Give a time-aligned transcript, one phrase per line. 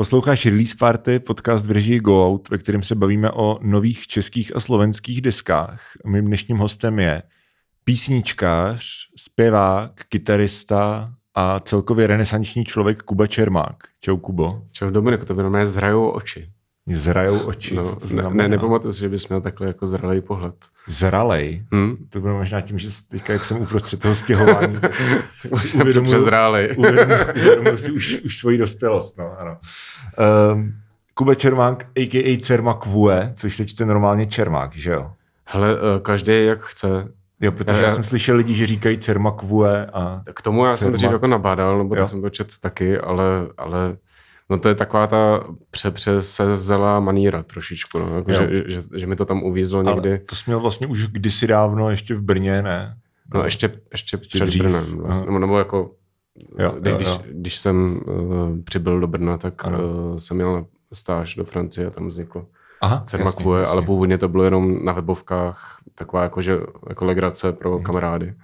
[0.00, 4.56] Posloucháš Release Party, podcast v režii Go Out, ve kterém se bavíme o nových českých
[4.56, 5.82] a slovenských deskách.
[6.06, 7.22] Mým dnešním hostem je
[7.84, 8.84] písničkář,
[9.16, 13.76] zpěvák, kytarista a celkově renesanční člověk Kuba Čermák.
[14.00, 14.62] Čau Kubo.
[14.72, 16.52] Čau Dominik, to by na mě zhrajou oči.
[16.94, 17.74] Zrajou oči.
[17.74, 20.54] No, ne, ne, nepamatuji si, že bys měl takhle jako zralej pohled.
[20.88, 21.66] Zralej?
[21.72, 21.96] Hmm?
[22.08, 24.80] To bylo možná tím, že teďka, jak jsem uprostřed toho stěhování,
[25.80, 26.74] uvědomuji, Přezrálej.
[27.36, 29.18] uvědomuji si už, už svoji dospělost.
[29.18, 29.56] No, ano.
[30.52, 30.74] Um,
[31.14, 32.38] Kube Čermák, a.k.a.
[32.40, 35.10] Cermak Vue, což se čte normálně Čermák, že jo?
[35.44, 37.08] Hele, eh, každý jak chce.
[37.40, 40.22] Jo, protože já, já jsem slyšel lidi, že říkají Cermak Vue a...
[40.34, 40.78] K tomu já Cermak.
[40.78, 43.24] jsem dřív jako nabádal, nebo já jsem to čet taky, ale,
[43.56, 43.96] ale
[44.50, 49.24] No to je taková ta přepřesezelá maníra trošičku, no, jako že, že, že, mi to
[49.24, 50.08] tam uvízlo někdy.
[50.08, 52.96] Ale to jsi měl vlastně už kdysi dávno, ještě v Brně, ne?
[53.34, 54.62] No, no ještě, ještě před dřív.
[54.62, 54.98] Brnem.
[54.98, 55.94] Vlastně, nebo, nebo jako,
[56.58, 57.22] jo, jo, když, jo.
[57.30, 62.08] když jsem uh, přibyl do Brna, tak uh, jsem měl stáž do Francie a tam
[62.08, 62.46] vzniklo
[62.80, 63.44] Aha, jasně.
[63.66, 67.84] ale původně to bylo jenom na webovkách, taková jako, že, jako legrace pro hmm.
[67.84, 68.34] kamarády.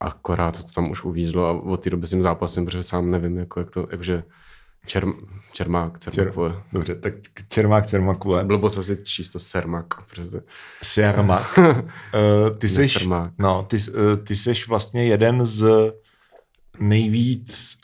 [0.00, 3.38] Akorát to tam už uvízlo a od té doby s tím zápasem, protože sám nevím,
[3.38, 4.22] jako, jak to, jakože
[4.86, 5.06] Čer,
[5.52, 6.14] Čermák, Cermak.
[6.14, 6.32] Čer,
[6.72, 7.14] dobře, tak
[7.48, 8.44] Čermák, Cermakové.
[8.44, 9.86] Bylo by asi číst to Sermak.
[10.10, 10.40] Protože...
[10.82, 11.58] Sermak.
[11.58, 15.92] uh, ty seš, no, ty, uh, ty seš vlastně jeden z
[16.78, 17.78] nejvíc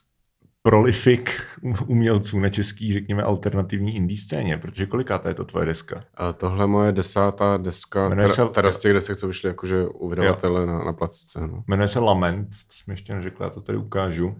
[0.62, 1.42] prolifik
[1.86, 6.04] umělců na český, řekněme, alternativní indie scéně, protože kolikátá je to tvoje deska?
[6.14, 10.66] A tohle moje desátá deska, se, teda z těch desek, co vyšly jakože u vydavatele
[10.66, 11.40] na, na placce.
[11.40, 11.64] No.
[11.66, 14.36] Jmenuje se Lament, to jsme ještě neřekli, já to tady ukážu.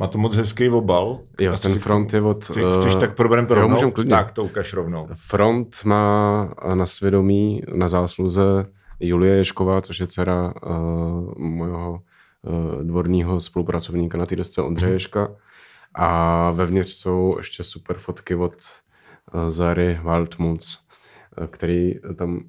[0.00, 1.20] Má to moc hezký obal.
[1.40, 2.44] Jo, ten front je od...
[2.44, 3.90] Chci, chceš, tak probereme to jo, rovnou?
[3.90, 4.10] Klidně.
[4.10, 5.08] Tak to ukaž rovnou.
[5.14, 8.66] Front má na svědomí, na zásluze
[9.00, 12.00] Julie Ješková, což je dcera uh, mojeho
[12.42, 15.28] uh, dvorního spolupracovníka na té desce Ondřeje Ješka.
[15.94, 18.52] A vevnitř jsou ještě super fotky od
[19.34, 20.78] uh, Zary Wildmunds,
[21.40, 22.40] uh, který tam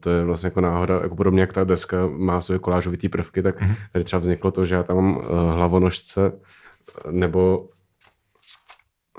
[0.00, 3.60] to je vlastně jako náhoda, jako podobně jak ta deska má své kolážovitý prvky, tak
[3.60, 3.74] mm-hmm.
[3.92, 6.32] tady třeba vzniklo to, že já tam mám uh, hlavonožce
[7.10, 7.68] nebo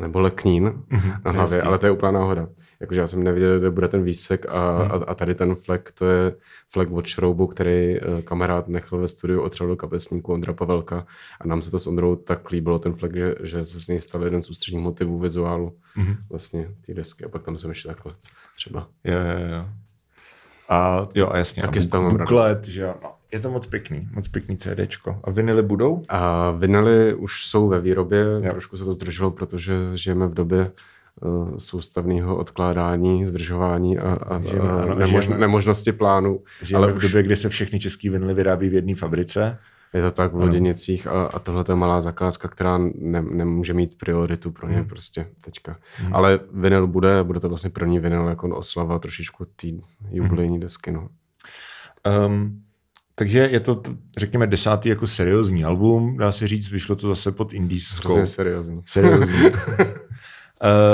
[0.01, 2.47] nebo leknín mm-hmm, na hlavě, ale to je úplná náhoda.
[2.79, 4.91] Jakože já jsem nevěděl, kde bude ten výsek a, mm.
[4.91, 6.35] a, a tady ten flek, to je
[6.69, 11.07] flek od šroubu, který uh, kamarád nechal ve studiu, otřel do kapesníku Ondra Pavelka
[11.41, 13.99] a nám se to s Ondrou tak líbilo, ten flek, že, že se s něj
[13.99, 16.17] stal jeden z ústředních motivů vizuálu mm-hmm.
[16.29, 18.15] vlastně té desky a pak tam jsem ještě takhle
[18.55, 18.87] třeba.
[19.03, 19.65] Jo, jo, jo.
[20.69, 21.61] A jo, a jasně.
[21.61, 22.93] Taky a bu- buklet, že jo.
[23.03, 25.19] No, je to moc pěkný, moc pěkný CDčko.
[25.23, 26.03] A vinily budou?
[26.09, 28.51] A vinily už jsou ve výrobě, jo.
[28.51, 30.71] trošku se to zdrželo, protože žijeme v době
[31.21, 36.39] uh, soustavného odkládání, zdržování a, a, žijeme, a nemož, žijeme, nemožnosti plánu.
[36.61, 37.03] Žijeme ale v už...
[37.03, 39.57] době, kdy se všechny české vinily vyrábí v jedné fabrice.
[39.93, 43.97] Je to tak v Loděnicích a, a tohle je malá zakázka, která ne, nemůže mít
[43.97, 44.87] prioritu pro ně hmm.
[44.87, 45.77] prostě teďka.
[45.97, 46.15] Hmm.
[46.15, 49.67] Ale vinyl bude, bude to vlastně první vinyl jako oslava trošičku té
[50.11, 50.59] jubilejní hmm.
[50.59, 50.91] desky.
[50.91, 51.09] No.
[52.27, 52.63] Um,
[53.15, 53.81] takže je to,
[54.17, 58.07] řekněme, desátý jako seriózní album, dá se říct, vyšlo to zase pod indískou.
[58.07, 58.81] Hrozně seriózní.
[58.85, 59.41] Seriózní.
[59.45, 59.51] uh,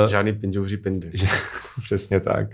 [0.09, 1.11] Žádný pindouří pindy.
[1.83, 2.47] Přesně tak.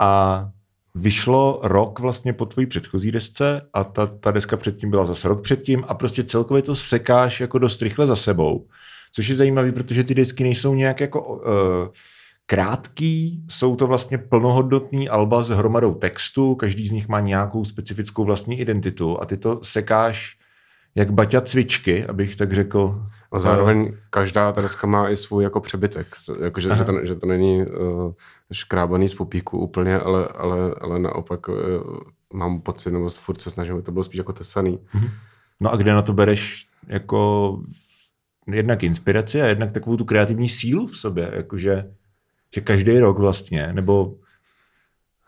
[0.00, 0.50] A
[0.96, 5.42] vyšlo rok vlastně po tvojí předchozí desce a ta, ta deska předtím byla zase rok
[5.42, 8.66] předtím a prostě celkově to sekáš jako dost rychle za sebou.
[9.12, 11.42] Což je zajímavé, protože ty desky nejsou nějak jako uh,
[12.46, 18.24] krátký, jsou to vlastně plnohodnotný alba s hromadou textu, každý z nich má nějakou specifickou
[18.24, 20.36] vlastní identitu a ty to sekáš
[20.94, 23.02] jak baťa cvičky, abych tak řekl.
[23.36, 26.06] A zároveň každá ta deska má i svůj jako přebytek,
[26.42, 28.12] jako že, že, to, že to není uh,
[28.52, 31.56] škrábaný z pupíku úplně, ale, ale, ale naopak uh,
[32.32, 34.78] mám pocit, nebo furt se snažím, aby to bylo spíš jako tesaný.
[34.94, 35.08] Mhm.
[35.60, 37.60] No a kde na to bereš jako
[38.46, 41.90] jednak inspiraci a jednak takovou tu kreativní sílu v sobě, jakože
[42.54, 44.14] že každý rok vlastně, nebo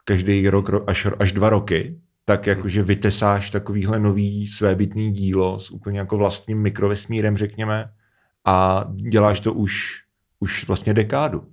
[0.04, 2.56] každý rok až, až dva roky, tak hmm.
[2.56, 7.90] jakože vytesáš takovýhle nový svébytný dílo s úplně jako vlastním mikrovesmírem, řekněme,
[8.48, 10.02] a děláš to už,
[10.40, 11.44] už vlastně dekádu.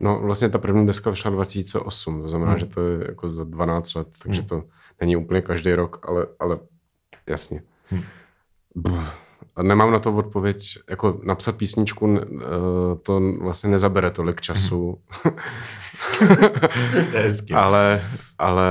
[0.00, 2.58] No vlastně ta první deska vyšla 2008, to znamená, hmm.
[2.58, 4.48] že to je jako za 12 let, takže hmm.
[4.48, 4.62] to
[5.00, 6.58] není úplně každý rok, ale, ale
[7.26, 7.62] jasně.
[7.88, 8.02] Hmm.
[9.56, 12.22] A nemám na to odpověď, jako napsat písničku, eh,
[13.02, 14.98] to vlastně nezabere tolik času.
[17.54, 18.02] ale,
[18.38, 18.66] ale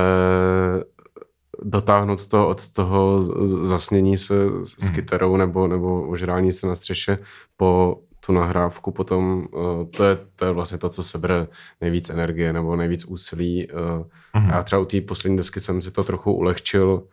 [1.64, 4.96] dotáhnout to od toho zasnění se s mhm.
[4.96, 7.18] kytarou nebo, nebo ožrání se na střeše
[7.58, 11.48] po tu nahrávku potom, uh, to, je, to je vlastně to, co sebere
[11.82, 13.68] nejvíc energie nebo nejvíc úsilí.
[13.72, 14.50] Uh, mm-hmm.
[14.50, 17.04] Já třeba u té poslední desky jsem si to trochu ulehčil,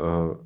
[0.00, 0.36] uh,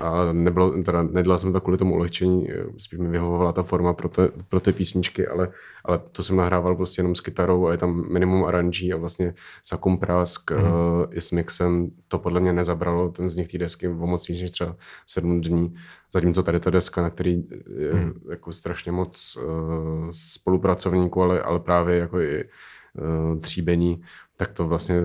[0.00, 4.08] a nebylo, teda nedělal jsem to kvůli tomu ulehčení, spíš mi vyhovovala ta forma pro,
[4.08, 5.48] te, pro ty písničky, ale,
[5.84, 9.34] ale to jsem nahrával prostě jenom s kytarou a je tam minimum aranží a vlastně
[9.62, 10.58] Sakum Prask mm.
[10.58, 10.68] uh,
[11.10, 14.40] i s mixem to podle mě nezabralo ten z nich té desky o moc víc
[14.40, 15.74] než třeba sedm dní,
[16.12, 17.44] zatímco tady ta deska, na který
[17.78, 18.12] je mm.
[18.30, 24.02] jako strašně moc uh, spolupracovníků, ale, ale právě jako i uh, tříbení,
[24.36, 25.02] tak to vlastně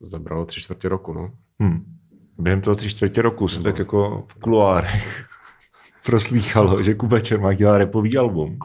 [0.00, 1.30] zabralo tři čtvrtě roku, no.
[1.60, 1.97] Hmm.
[2.38, 5.26] Během toho tři čtvrtě roku se tak jako v kuloárech
[6.06, 8.58] proslýchalo, že Kuba Čermák dělá repový album.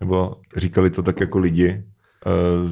[0.00, 1.84] Nebo říkali to tak jako lidi
[2.26, 2.70] uh,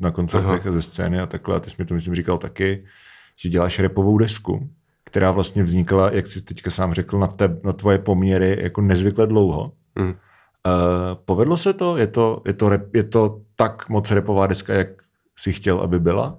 [0.00, 1.56] na koncertech a ze scény a takhle.
[1.56, 2.84] A ty jsi mi to myslím říkal taky,
[3.36, 4.70] že děláš repovou desku,
[5.04, 9.26] která vlastně vznikla, jak jsi teďka sám řekl, na, te, na tvoje poměry jako nezvykle
[9.26, 9.72] dlouho.
[9.98, 10.06] Mm.
[10.06, 10.14] Uh,
[11.24, 11.96] povedlo se to?
[11.96, 14.88] Je to, je to, rep, je to tak moc repová deska, jak
[15.36, 16.38] si chtěl, aby byla?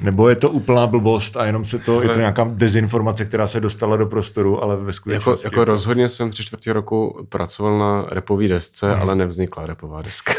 [0.00, 3.60] Nebo je to úplná blbost a jenom se to, je to nějaká dezinformace, která se
[3.60, 5.46] dostala do prostoru, ale ve jako- skutečnosti...
[5.46, 9.02] Jako, jako rozhodně jsem tři čtvrtě roku pracoval na repový desce, hmm.
[9.02, 10.32] ale nevznikla repová deska.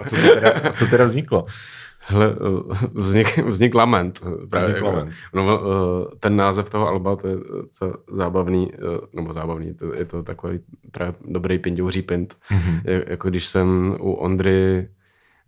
[0.00, 1.46] a, co teda, a co teda vzniklo?
[2.00, 2.34] Hele,
[2.92, 4.20] vznik, vznik Lament.
[4.50, 5.12] Právě, Vznik Lament.
[5.34, 5.60] No,
[6.20, 7.36] ten název toho alba, to je
[7.70, 8.72] co zábavný,
[9.12, 10.60] nebo zábavný, to, je to takový
[10.90, 12.36] právě dobrý pindouří pint.
[12.50, 12.80] Mm-hmm.
[13.06, 14.88] Jako když jsem u Ondry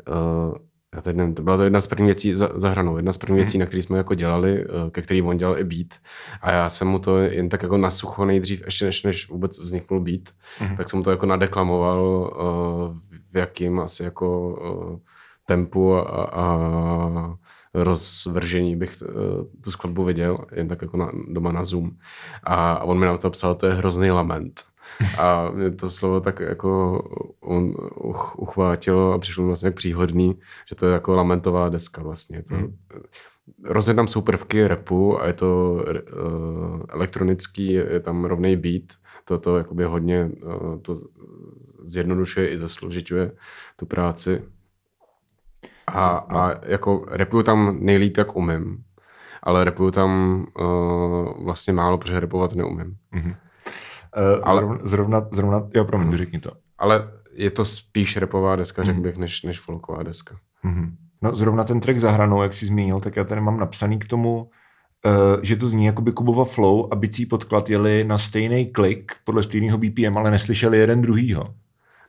[0.09, 0.55] uh,
[0.95, 3.19] já teď nevím, to byla to jedna z prvních věcí za, za hranou, jedna z
[3.19, 5.87] prvních věcí, na které jsme jako dělali, eh, ke kterým on dělal i beat.
[6.43, 10.01] A já jsem mu to jen tak jako nasucho nejdřív, ještě než, než vůbec vzniknul
[10.01, 10.23] beat,
[10.61, 10.77] mm.
[10.77, 12.97] tak jsem mu to jako nadeklamoval, uh,
[13.33, 14.99] v jakým asi jako uh,
[15.47, 17.37] tempu a, a
[17.75, 19.03] rozvržení bych
[19.65, 21.91] tu skladbu viděl, jen tak jako na, doma na Zoom.
[22.43, 24.72] A, a on mi na to psal, to je hrozný lament.
[25.19, 27.03] A mě to slovo tak jako
[27.41, 27.75] on
[28.37, 32.43] uchvátilo a přišlo vlastně jak příhodný, že to je jako lamentová deska vlastně.
[32.43, 32.77] To, hmm.
[33.65, 38.83] Rozhodně tam jsou prvky repu a je to uh, elektronický, je tam rovný beat,
[39.25, 41.01] to, to jakoby hodně uh, to
[41.83, 43.33] zjednodušuje i zasložituje
[43.77, 44.43] tu práci.
[45.87, 48.85] A, a jako repuju tam nejlíp, jak umím,
[49.43, 52.97] ale repuju tam uh, vlastně málo, protože repovat neumím.
[53.15, 53.37] Mm-hmm.
[54.17, 56.17] Uh, ale, zrovna, zrovna, zrovna, jo, promiň, mm.
[56.17, 56.51] řekni to.
[56.79, 60.37] Ale je to spíš repová deska, řekl bych, než, než folková deska.
[60.65, 60.91] Mm-hmm.
[61.23, 64.09] No zrovna ten track za hranou, jak jsi zmínil, tak já tady mám napsaný k
[64.09, 68.67] tomu, uh, že to zní jako by Kubova flow a bicí podklad jeli na stejný
[68.67, 71.55] klik podle stejného BPM, ale neslyšeli jeden druhýho.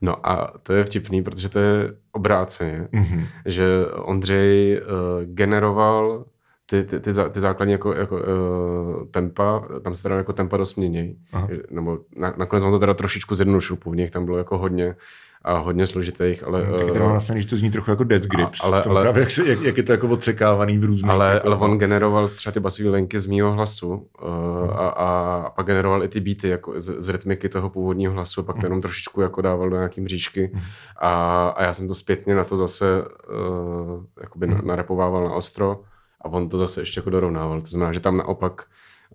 [0.02, 3.26] No a to je vtipný, protože to je obráceně, mm-hmm.
[3.46, 4.90] že Ondřej uh,
[5.34, 6.26] generoval
[6.74, 10.76] ty, ty, ty, ty základní jako, jako uh, tempa, tam se teda jako tempa dost
[10.76, 11.18] měnějí.
[11.72, 14.96] Nebo na, nakonec on to teda trošičku zjednodušil, původně tam bylo jako hodně
[15.46, 16.68] a hodně složitých, ale...
[16.72, 19.20] No, tak teda mám napsaný, že to zní trochu jako Dead Grips, ale, ale, právě,
[19.20, 21.12] jak, se, jak, jak, je to jako odsekávaný v různých...
[21.12, 24.00] Ale, jako, ale on generoval třeba ty basové linky z mýho hlasu uh,
[24.62, 24.70] hmm.
[24.70, 28.56] a, a, pak generoval i ty beaty jako z, z rytmiky toho původního hlasu pak
[28.56, 28.66] to hmm.
[28.66, 30.64] jenom trošičku jako dával do nějaký mřížky hmm.
[31.02, 34.68] a, a já jsem to zpětně na to zase uh, jakoby hmm.
[34.68, 35.80] narepovával na ostro
[36.24, 37.62] a on to zase ještě jako dorovnával.
[37.62, 38.62] To znamená, že tam naopak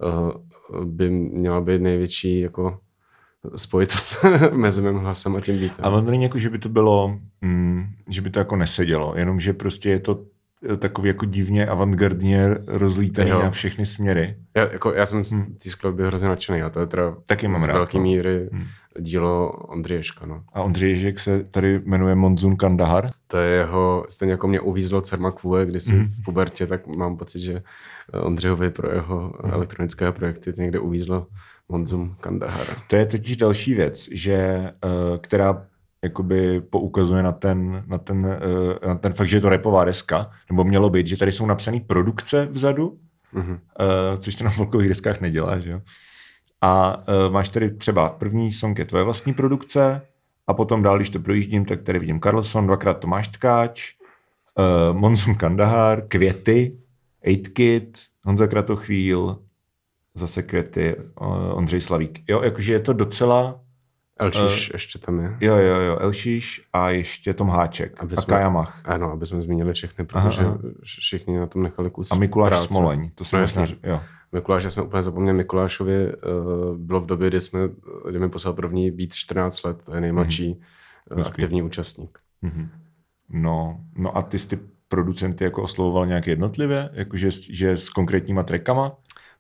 [0.03, 2.79] uh, by měla být největší jako
[3.57, 5.85] spojitost mezi mým hlasem a tím beatem.
[5.85, 9.41] Ale on není jako, že by to bylo, mm, že by to jako nesedělo, jenom
[9.41, 10.25] že prostě je to
[10.79, 13.43] takový jako divně avantgardně rozlítaný jo.
[13.43, 14.37] na všechny směry.
[14.57, 15.25] Já, jako, já jsem hmm.
[15.25, 18.03] z té skladby hrozně nadšený a to je teda Taky mám z rád, velké no.
[18.03, 18.65] míry hmm.
[19.01, 20.27] Dílo Ondřeješka.
[20.27, 20.45] No.
[20.53, 23.11] A Ondřeješek se tady jmenuje Monzun Kandahar?
[23.27, 26.07] To je jeho, stejně jako mě uvízlo Cermakvue, když jsem hmm.
[26.07, 27.63] v pubertě, tak mám pocit, že
[28.13, 29.53] Ondřejovi pro jeho hmm.
[29.53, 31.27] elektronické projekty někde uvízlo
[31.69, 32.67] Monzum Kandahar.
[32.87, 35.67] To je totiž další věc, že, eh, která
[36.03, 40.31] jakoby poukazuje na ten, na, ten, eh, na ten fakt, že je to repová deska,
[40.51, 42.99] nebo mělo být, že tady jsou napsané produkce vzadu,
[43.35, 43.59] mm-hmm.
[44.19, 45.81] což se na folkových deskách nedělá, že jo.
[46.61, 50.03] A máš tady třeba první song je tvoje vlastní produkce,
[50.49, 53.95] a potom dál, když to projíždím, tak tady vidím Carlson, dvakrát Tomáš Tkáč,
[54.59, 56.79] uh, Monzum Kandahar, Květy,
[57.33, 59.39] 8 Kid, Honza Kratochvíl,
[60.15, 62.21] zase Květy, uh, Ondřej Slavík.
[62.29, 63.61] Jo, jakože je to docela
[64.21, 65.37] Elšíš uh, ještě tam je.
[65.41, 68.81] Jo, jo, jo, Elšíš a ještě Tom Háček aby a jsme, Kajamach.
[68.85, 70.59] Ano, aby jsme zmínili všechny, protože aha, aha.
[70.85, 72.67] všichni na tom nechali kus A Mikuláš práce.
[72.67, 74.01] Smoleň, to jsem no, jasný, jo.
[74.33, 75.37] Mikuláše jsme úplně zapomněli.
[75.37, 77.61] Mikulášovi uh, bylo v době, kdy, jsme,
[78.09, 80.61] kdy mi poslal první být 14 let, to je nejmladší
[81.11, 81.27] mm-hmm.
[81.27, 82.19] aktivní účastník.
[82.43, 82.69] Mm-hmm.
[83.29, 84.59] No, no a ty jsi ty
[84.89, 86.91] producenty jako oslovoval nějak jednotlivě?
[86.93, 88.93] Jakože že s konkrétníma trackama?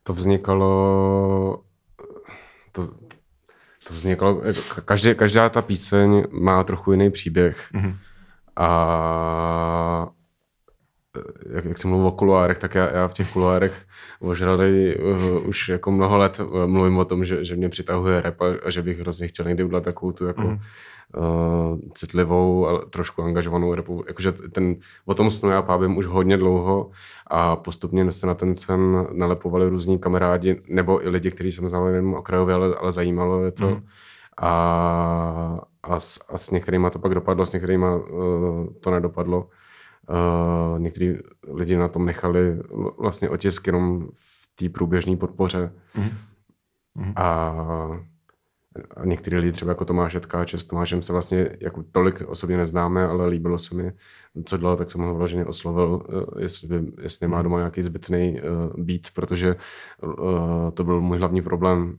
[0.02, 1.64] To vznikalo
[2.72, 2.86] to,
[3.88, 7.70] to vzniklo, jako každý, každá ta píseň má trochu jiný příběh.
[7.74, 7.96] Mm-hmm.
[8.56, 10.08] A
[11.52, 13.86] jak, jak jsem mluvil o kuloárech, tak já, já v těch kuloárech
[14.20, 18.40] ožrali uh, už jako mnoho let uh, mluvím o tom, že, že mě přitahuje rap
[18.40, 20.48] a, a že bych hrozně chtěl někdy udělat takovou tu jako mm.
[20.48, 24.04] uh, citlivou, ale trošku angažovanou repu.
[24.08, 26.90] Jakože ten, o tom snu já pábím už hodně dlouho
[27.26, 31.88] a postupně se na ten sen nalepovali různí kamarádi nebo i lidi, kteří jsem znal
[31.88, 33.70] jenom okrajově, ale, ale zajímalo je to.
[33.70, 33.82] Mm.
[34.40, 39.48] A, a, s, a s některými to pak dopadlo, s některými uh, to nedopadlo.
[40.10, 42.58] Uh, někteří lidi na tom nechali
[42.98, 45.72] vlastně otisk jenom v té průběžné podpoře.
[45.94, 47.12] Mm-hmm.
[47.16, 47.50] A,
[48.96, 53.06] a někteří lidi, třeba jako Tomáš Etkáče, s Tomášem se vlastně jako tolik osobně neznáme,
[53.06, 53.92] ale líbilo se mi,
[54.44, 57.44] co dělal, tak jsem ho vloženě oslovil, uh, jestli, jestli má mhm.
[57.44, 59.56] doma nějaký zbytný uh, beat, protože
[60.02, 61.98] uh, to byl můj hlavní problém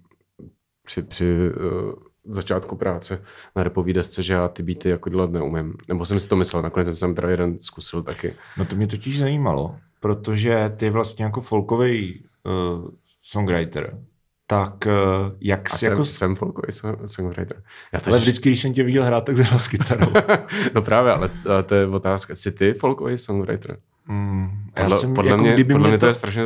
[0.86, 3.22] při, při uh, začátku práce
[3.56, 5.74] na repový desce, že já ty beaty jako dělat neumím.
[5.88, 8.34] Nebo jsem si to myslel, nakonec jsem teda jeden zkusil taky.
[8.58, 12.90] No to mě totiž zajímalo, protože ty vlastně jako folkový uh,
[13.24, 14.00] songwriter,
[14.48, 16.06] tak uh, jak jsi jako...
[16.06, 16.68] jsem folkový
[17.06, 17.64] songwriter.
[17.94, 20.12] Já to ale vždycky, když jsem tě viděl hrát, tak zhrál s kytarou.
[20.76, 22.36] no právě, ale to, to je otázka.
[22.36, 23.78] Jsi ty folkový songwriter?
[24.10, 26.44] Mm, podle, jsem, podle, jako, mě, kdyby podle mě to, to je strašně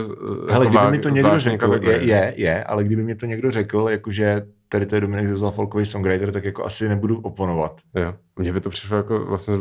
[0.50, 3.52] hele, jako kdyby mi to někdo řekl, je, je, je, ale kdyby mi to někdo
[3.52, 7.82] řekl, jakože tady to je Dominik Zezla, folkový songwriter, tak jako asi nebudu oponovat.
[7.96, 9.56] Jo, mně by to přišlo jako vlastně,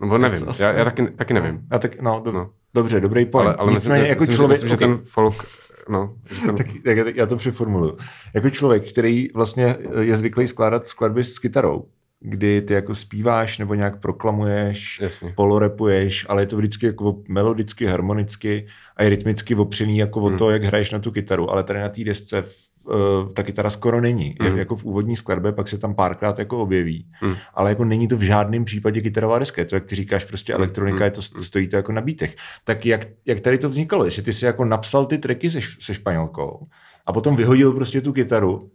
[0.00, 1.60] nebo nevím, já, já taky, taky nevím.
[1.72, 2.50] Já tak, no, do, no.
[2.74, 3.46] dobře, dobrý point.
[3.46, 4.88] Ale, ale Nicméně, myslím, jako myslím, člověk, myslím, okay.
[4.88, 5.44] že ten folk,
[5.88, 6.56] no, že ten...
[6.56, 7.96] tak, tak, já to přeformuluju.
[8.34, 11.84] Jako člověk, který vlastně je zvyklý skládat skladby s kytarou,
[12.20, 15.32] kdy ty jako zpíváš nebo nějak proklamuješ, Jasně.
[15.36, 20.34] polorepuješ, ale je to vždycky jako melodicky, harmonicky a je rytmicky opřený jako hmm.
[20.34, 22.44] o to, jak hraješ na tu kytaru, ale tady na té desce
[22.86, 24.36] uh, ta kytara skoro není.
[24.40, 24.46] Mm.
[24.46, 27.06] Je, jako v úvodní skladbě, pak se tam párkrát jako objeví.
[27.22, 27.34] Mm.
[27.54, 29.62] Ale jako není to v žádném případě kytarová deska.
[29.62, 30.62] Je to, jak ty říkáš, prostě hmm.
[30.62, 31.04] elektronika, mm.
[31.04, 32.36] je to, stojí to jako na bítech.
[32.64, 34.04] Tak jak, jak tady to vznikalo?
[34.04, 36.66] Jestli ty si jako napsal ty tracky se, se španělkou
[37.06, 38.70] a potom vyhodil prostě tu kytaru,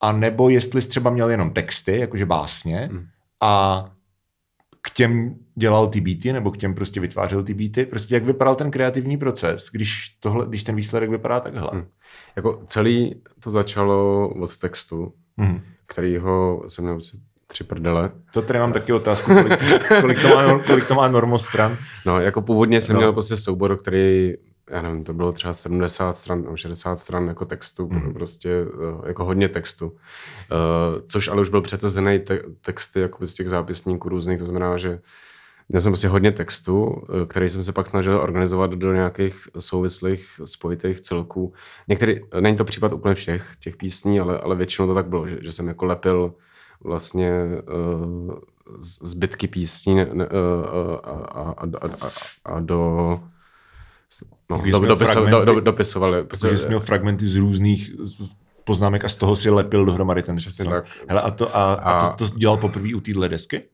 [0.00, 3.06] a nebo jestli jsi třeba měl jenom texty, jakože básně, mm.
[3.40, 3.84] a
[4.82, 7.86] k těm dělal ty beaty, nebo k těm prostě vytvářel ty beaty.
[7.86, 11.70] Prostě jak vypadal ten kreativní proces, když, tohle, když ten výsledek vypadá takhle?
[11.72, 11.84] Hmm.
[12.36, 15.60] Jako celý to začalo od textu, hmm.
[15.86, 18.10] kterýho jsem měl si tři prdele.
[18.32, 19.60] To tady mám taky otázku, kolik,
[20.00, 21.78] kolik, to, má, kolik to má normostran.
[22.06, 23.00] No, jako původně jsem no.
[23.00, 24.32] měl prostě soubor, který
[24.70, 28.14] já nevím, to bylo třeba 70 stran nebo 60 stran jako textu, mm.
[28.14, 29.86] prostě eh, jako hodně textu.
[29.86, 29.96] Uh,
[31.08, 35.00] což ale už byl přecezený te- texty jako z těch zápisníků různých, to znamená, že
[35.68, 40.40] měl jsem prostě hodně textu, eh, který jsem se pak snažil organizovat do nějakých souvislých
[40.44, 41.52] spojitých celků.
[41.88, 45.38] Některý, není to případ úplně všech těch písní, ale, ale většinou to tak bylo, že,
[45.42, 46.34] že jsem jako lepil
[46.80, 47.30] vlastně
[48.26, 48.34] uh,
[48.80, 50.22] zbytky písní uh,
[51.02, 51.66] a, a, a,
[52.00, 52.10] a,
[52.44, 53.20] a do
[54.50, 56.24] No, do, dopiso, do, do, dopisovali.
[56.24, 57.90] Protože jsi měl fragmenty z různých
[58.64, 60.84] poznámek a z toho si lepil dohromady ten Přesně tak.
[61.08, 63.68] Hele, a to, a, a, a to, to dělal poprvé u téhle desky?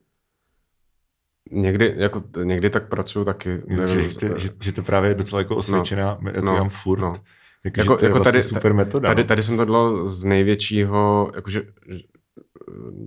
[1.51, 3.61] Někdy, jako, někdy tak pracuju taky.
[3.69, 6.99] Že, že, že, že to právě je docela jako osvědčená, no, já to no, furt.
[6.99, 7.15] No.
[7.63, 9.09] Jako, jako, jako vlastně tady, super metoda.
[9.09, 9.27] Tady, no.
[9.27, 11.61] tady jsem to dělal z největšího, jakože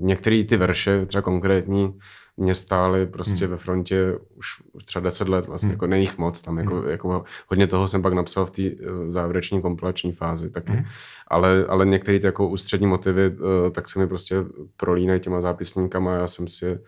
[0.00, 1.99] některé ty verše, třeba konkrétní,
[2.37, 3.50] mě stály prostě hmm.
[3.50, 5.73] ve frontě už, už třeba deset let, vlastně hmm.
[5.73, 6.88] jako není moc, tam jako, hmm.
[6.88, 10.85] jako hodně toho jsem pak napsal v té uh, závěreční kompilační fázi taky, hmm.
[11.29, 14.37] ale, ale některé ty jako ústřední motivy, uh, tak se mi prostě
[14.76, 16.79] prolínají těma zápisníkama, já jsem si je,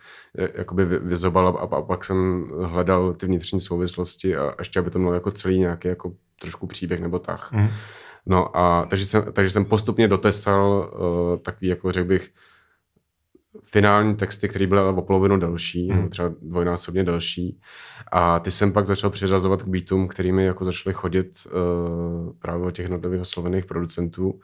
[0.55, 5.13] jakoby vyzobal a, a pak jsem hledal ty vnitřní souvislosti a ještě aby to mělo
[5.13, 7.51] jako celý nějaký jako trošku příběh nebo tak.
[7.51, 7.69] Hmm.
[8.25, 12.29] No a takže jsem, takže jsem postupně dotesal uh, takový, jako řekl bych,
[13.69, 15.97] finální texty, které byly o polovinu delší, hmm.
[15.97, 17.59] nebo třeba dvojnásobně delší.
[18.11, 22.71] A ty jsem pak začal přiřazovat k beatům, kterými jako začaly chodit uh, právě od
[22.71, 24.31] těch jednotlivých oslovených producentů.
[24.31, 24.39] Uh,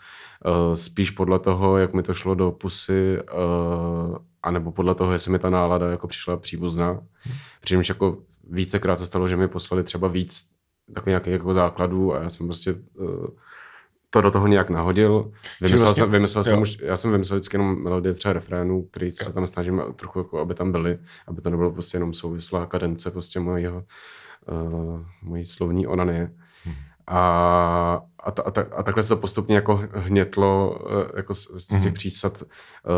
[0.74, 5.40] spíš podle toho, jak mi to šlo do pusy, uh, anebo podle toho, jestli mi
[5.40, 6.92] ta nálada jako přišla příbuzná.
[6.92, 7.36] Hmm.
[7.62, 8.18] Přičemž jako
[8.50, 10.50] vícekrát se stalo, že mi poslali třeba víc
[10.94, 13.26] takových nějakých jako základů a já jsem prostě uh,
[14.14, 15.32] to do toho nějak nahodil.
[15.62, 19.08] Vymyslel, vlastně, jsem, vymyslel jsem už, já jsem vymyslel vždycky jenom melodie třeba refrénů, který
[19.08, 19.14] jo.
[19.16, 23.12] se tam snažím trochu, jako, aby tam byly, aby to nebylo prostě jenom souvislá kadence
[23.12, 23.84] prostě mojího,
[24.52, 26.32] uh, mojí slovní onanie.
[26.64, 26.76] Hmm.
[27.08, 31.48] A, a, ta, a, ta, a takhle se to postupně jako hnětlo uh, jako z,
[31.48, 31.94] z těch hmm.
[31.94, 32.44] přísad.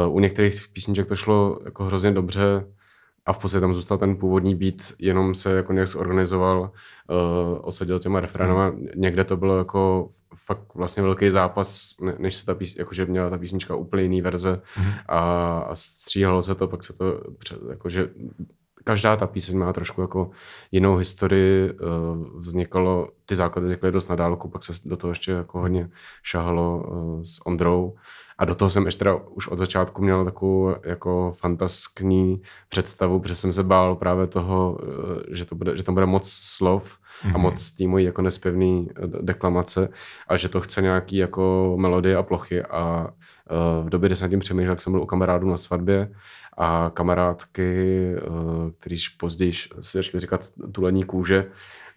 [0.08, 2.66] Uh, u některých písniček to šlo jako hrozně dobře,
[3.26, 8.00] a v podstatě tam zůstal ten původní beat, jenom se jako nějak zorganizoval, uh, osadil
[8.00, 8.68] těma refrénama.
[8.68, 8.88] Hmm.
[8.96, 10.10] Někde to bylo jako
[10.46, 14.62] fakt vlastně velký zápas, než se ta písnička, jakože měla ta písnička úplně jiný verze
[14.74, 14.94] hmm.
[15.08, 15.20] a,
[15.60, 17.22] a stříhalo se to, pak se to
[17.70, 18.10] jakože
[18.86, 20.30] každá ta píseň má trošku jako
[20.72, 21.76] jinou historii, eh,
[22.36, 25.90] vznikalo, ty základy vznikly dost na dálku, pak se do toho ještě jako hodně
[26.24, 27.96] šahalo eh, s Ondrou
[28.38, 33.36] a do toho jsem ještě teda už od začátku měl takovou jako fantaskní představu, protože
[33.36, 37.28] jsem se bál právě toho, eh, že, to bude, že tam bude moc slov a
[37.28, 37.42] Mhm.
[37.42, 38.90] moc tý mojí jako nespěvný
[39.22, 39.90] deklamace
[40.28, 43.08] a že to chce nějaký jako melodie a plochy a
[43.84, 46.12] v době, kdy jsem nad tím přemýšlel, jak jsem byl u kamarádů na svatbě
[46.58, 48.12] a kamarádky,
[48.78, 51.46] kterýž později si začali říkat tulení kůže,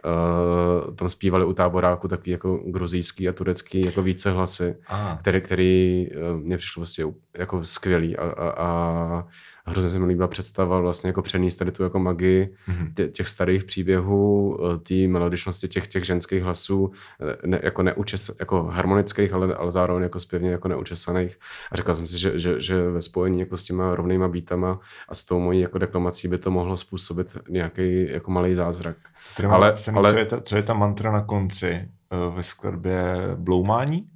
[0.08, 5.18] Uh, tam zpívali u táboráku takový jako gruzijský a turecký jako více hlasy, Ah.
[5.20, 9.24] který, který uh, mě přišlo vlastně jako skvělý a, a, a
[9.68, 12.92] hrozně se mi líbila představa vlastně jako přenést tady tu jako magii Mhm.
[12.94, 18.30] tě- těch starých příběhů, eh, té melodičnosti těch, těch ženských hlasů, eh, ne, jako, neučes,
[18.40, 21.38] jako harmonických, ale, ale zároveň jako zpěvně jako neučesaných.
[21.72, 25.14] A říkal jsem si, že, že, že ve spojení jako s těma rovnýma beatama a
[25.14, 28.96] s tou mojí jako deklamací by to mohlo způsobit nějaký jako malý zázrak.
[29.36, 30.12] Tady Ale- ale, ale...
[30.12, 31.88] Co, je ta, co je ta mantra na konci
[32.28, 33.04] uh, ve skladbě
[33.36, 34.06] Bloumání,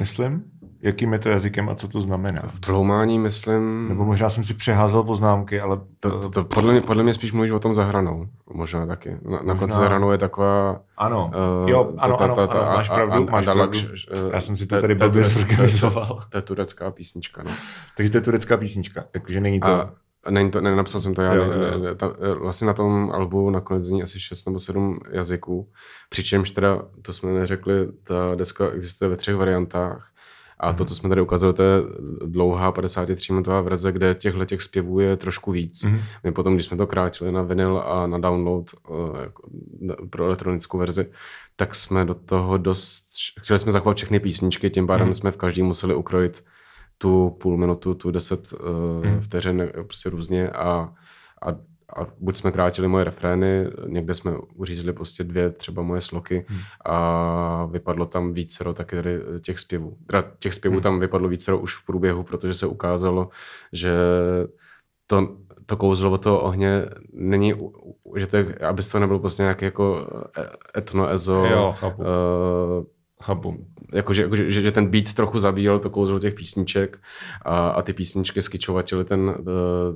[0.00, 0.44] myslím?
[0.82, 2.42] Jakým je to jazykem a co to znamená?
[2.48, 3.88] V bloumání myslím...
[3.88, 7.32] Nebo možná jsem si přeházel poznámky, ale To, eh, to, podle, mě, podle mě spíš
[7.32, 8.26] mluvíš o tom zahranou.
[8.54, 9.16] Možná taky.
[9.30, 10.80] Na, na konci zahranou je taková...
[10.96, 11.30] ano.
[11.66, 13.88] eh, jo, ano, ta- ano, ta- ta- ano, máš a- pravdu, a- máš Andalak, pravdu.
[14.12, 16.18] eh, Já jsem si to tady blbě zorganizoval.
[16.30, 17.50] To je turecká písnička, no.
[17.96, 19.88] Takže to je turecká písnička, jakože není to...
[20.24, 22.10] A není to, ne, napsal jsem to já, Jo, jo, ne, ta,
[22.40, 25.68] vlastně na tom albu nakonec zní asi 6 nebo 7 jazyků,
[26.10, 30.11] přičemž teda, to jsme neřekli, ta deska existuje ve třech variantách
[30.62, 31.82] a to, co jsme tady ukázali, to je
[32.26, 35.82] dlouhá 53-minutová verze, kde těchto těch zpěvů je trošku víc.
[35.84, 36.00] Mhm.
[36.24, 39.42] My potom, když jsme to krátili na vinyl a na download eh, jako
[40.10, 41.10] pro elektronickou verzi,
[41.56, 43.06] tak jsme do toho dost,
[43.40, 45.14] chtěli jsme zachovat všechny písničky, tím pádem Mhm.
[45.14, 46.44] jsme v každý museli ukrojit
[46.98, 48.54] tu půl minutu, tu deset
[49.04, 49.20] Mhm.
[49.20, 50.92] vteřin eh, prostě různě a,
[51.42, 51.48] a,
[51.96, 56.58] a buď jsme krátili moje refrény, někde jsme uřízli prostě dvě třeba moje sloky Mhm.
[56.84, 59.96] a vypadlo tam vícero taky tady těch zpěvů.
[60.06, 60.82] Teda těch zpěvů Mhm.
[60.82, 63.28] tam vypadlo vícero už v průběhu, protože se ukázalo,
[63.72, 63.92] že
[65.06, 65.28] to,
[65.66, 67.54] to kouzlo od toho ohně není,
[68.16, 70.06] že to je, aby to nebylo prostě nějaký jako
[70.38, 72.02] eh, etno-ezo, Jo, chápu.
[72.02, 72.06] uh,
[73.22, 73.66] Chápu.
[73.92, 76.98] jakože, jakože, že, že ten beat trochu zabíjel to kouzlo těch písniček
[77.42, 79.34] a, a ty písničky skičovatily ten,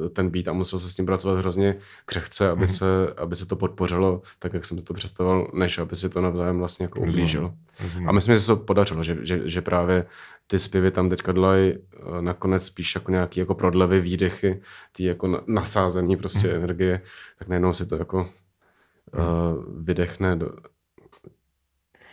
[0.04, 2.66] eh, ten beat a musel se s tím pracovat hrozně křehce, aby, Mhm.
[2.66, 2.86] se,
[3.16, 6.58] aby se to podpořilo tak, jak jsem si to představoval, než aby si to navzájem
[6.58, 7.54] vlastně jako ublížilo.
[7.82, 8.08] Rozumím.
[8.08, 10.06] A myslím, že se to podařilo, že, že, že právě
[10.46, 14.60] ty zpěvy tam teďka dělají eh, nakonec spíš jako nějaký jako prodlevy, výdechy,
[14.92, 16.56] ty jako na- nasázení prostě Mhm.
[16.56, 17.00] energie,
[17.38, 18.28] tak najednou si to jako
[19.14, 20.50] uh, vydechne do,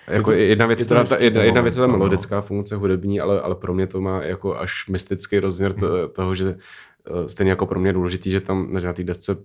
[0.08, 1.98] jako to- jedna věc, je to ta, jedna, jedna věc je ta no.
[1.98, 6.36] melodická funkce hudební, ale, ale pro mě to má jako až mystický rozměr to, toho,
[6.36, 6.56] že
[7.08, 9.38] eh, stejně jako pro mě je důležitý, že tam že na té desce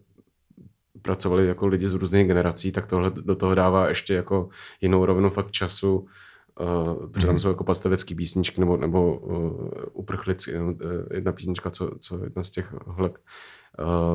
[1.02, 4.48] pracovali jako lidi z různých generací, tak tohle do toho dává ještě jako
[4.80, 7.40] jinou rovinu fakt času, uh, protože tam Mhm.
[7.40, 10.72] jsou jako pastevecký písničky nebo, nebo uh, uprchlický, uh,
[11.14, 13.18] jedna písnička, co, co jedna z těch holek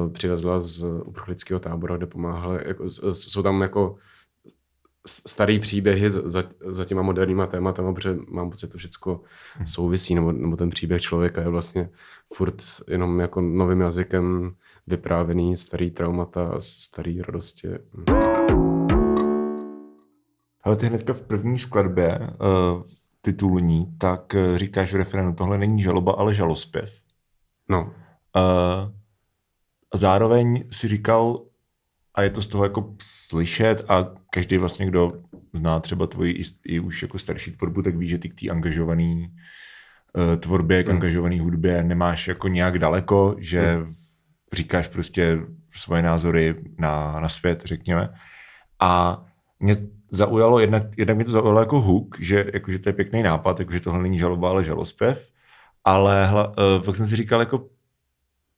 [0.06, 3.96] uh, přivezla z uprchlického tábora, kde pomáhala, jako, jsou tam jako
[5.08, 9.22] starý příběhy za, za, těma moderníma tématama, protože mám pocit, to všechno
[9.66, 11.90] souvisí, nebo, nebo ten příběh člověka je vlastně
[12.34, 14.56] furt jenom jako novým jazykem
[14.88, 17.68] vyprávěný starý traumata a starý radosti.
[20.64, 22.84] Ale ty hnedka v první skladbě uh,
[23.22, 26.94] titulní, tak uh, říkáš v refrénu, tohle není žaloba, ale žalospěv.
[27.70, 27.94] No,
[28.36, 28.92] Uh,
[29.92, 31.46] a zároveň si říkal,
[32.16, 35.14] a je to z toho jako slyšet a každý vlastně, kdo
[35.54, 38.50] zná třeba tvoji i, i už jako starší tvorbu, tak ví, že ty k té
[38.50, 39.28] angažovaný
[40.14, 40.96] uh, tvorbě, k Hmm.
[40.96, 43.80] angažovaný hudbě nemáš jako nějak daleko, že
[44.54, 45.40] říkáš prostě
[45.74, 48.10] svoje názory na, na svět, řekněme.
[48.80, 49.24] A
[49.60, 49.76] mě
[50.12, 53.60] zaujalo, jednak, jednak mě to zaujalo jako hook, že, jako, že to je pěkný nápad,
[53.60, 55.28] jako, že tohle není žaloba, ale žalospěv.
[55.84, 57.68] Ale hla, uh, pak jsem si říkal, jako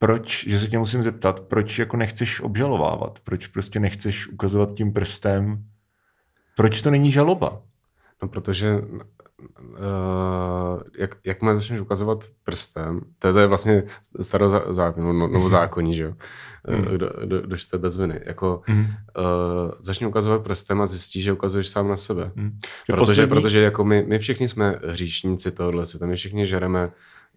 [0.06, 3.20] proč, že se tě musím zeptat, proč jako nechceš obžalovávat?
[3.24, 5.64] Proč prostě nechceš ukazovat tím prstem?
[6.58, 7.62] Proč to není žaloba?
[8.22, 8.80] no protože
[9.60, 13.84] uh, jak, jakmile začneš ukazovat prstem, to, je- to je vlastně
[14.22, 16.14] starý zákon, no, novozákonní, že jo,
[16.70, 16.82] mm.
[16.84, 18.22] kdo, kdo, kdo jste bez viny.
[18.26, 18.80] Jako, Mm.
[18.80, 18.86] uh,
[19.80, 22.32] začni ukazovat prstem a zjistíš, že ukazuješ sám na sebe.
[22.36, 22.52] Mm.
[22.88, 26.92] Že Protože, poslední- protože jako my, my všichni jsme hříšníci tohohle světa, my všichni žereme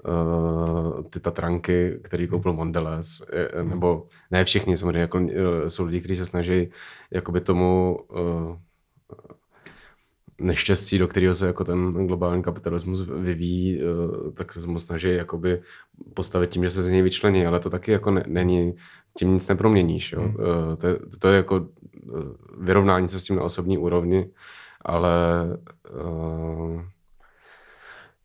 [0.05, 5.27] uh, ty tatranky, který koupil Mondelez, je- nebo ne všichni, samozřejmě jako, uh,
[5.67, 6.71] jsou lidi, kteří se snaží
[7.11, 8.57] jakoby tomu uh,
[10.41, 13.81] neštěstí, do kterého se jako ten globální kapitalismus vyvíjí,
[14.35, 15.63] tak se mu snaží jakoby
[16.15, 18.75] postavit tím, že se z něj vyčlení, ale to taky jako ne, není,
[19.19, 20.13] tím nic neproměníš.
[20.13, 20.21] Jo?
[20.21, 20.35] Hmm.
[20.79, 21.67] To, je, to je jako
[22.59, 24.31] vyrovnání se s tím na osobní úrovni,
[24.85, 25.13] ale
[26.05, 26.83] uh,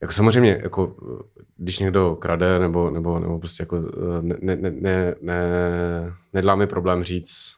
[0.03, 0.95] jako samozřejmě, jako,
[1.57, 3.77] když někdo krade, nebo, nebo, nebo prostě jako
[4.21, 5.43] ne, ne, ne, ne,
[6.33, 7.55] nedlá mi problém říct,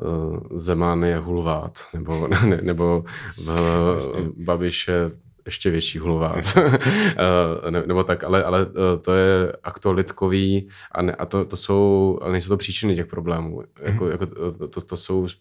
[0.00, 3.04] uh, Zeman je hulvát, nebo, ne, nebo
[3.36, 5.10] v, Babiš je
[5.46, 6.44] ještě větší hulvát.
[7.70, 8.66] ne, nebo tak, ale, ale
[9.02, 13.62] to je aktualitkový a, ne, a to, to jsou, ale nejsou to příčiny těch problémů.
[13.82, 14.10] Jako, mm.
[14.10, 14.26] jako,
[14.68, 15.38] to, to jsou už,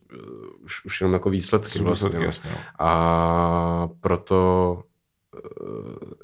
[0.85, 1.79] už jenom jako výsledky.
[1.79, 2.85] Vlastně, výsledky vlastně, jasně, no.
[2.85, 4.83] A proto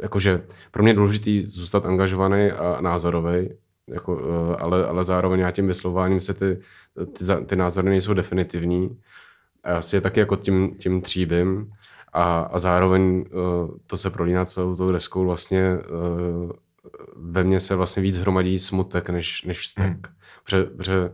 [0.01, 3.49] jakože pro mě je důležitý zůstat angažovaný a názorový,
[3.88, 4.21] jako,
[4.60, 6.60] ale, ale zároveň já tím vyslováním se ty,
[7.13, 8.97] ty, ty názory nejsou definitivní.
[9.63, 11.71] A já si je taky jako tím, tím tříbím
[12.13, 13.25] a, a zároveň
[13.88, 15.78] to se prolíná celou tou deskou vlastně
[17.15, 19.86] ve mně se vlastně víc hromadí smutek než, než vztek.
[19.86, 20.15] Hmm.
[20.43, 21.13] Protože, protože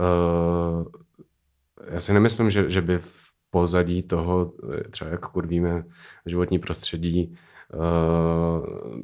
[0.00, 0.86] uh,
[1.90, 4.52] já si nemyslím, že, že by v pozadí toho,
[4.90, 5.84] třeba jak kurvíme
[6.26, 7.47] životní prostředí, Eh,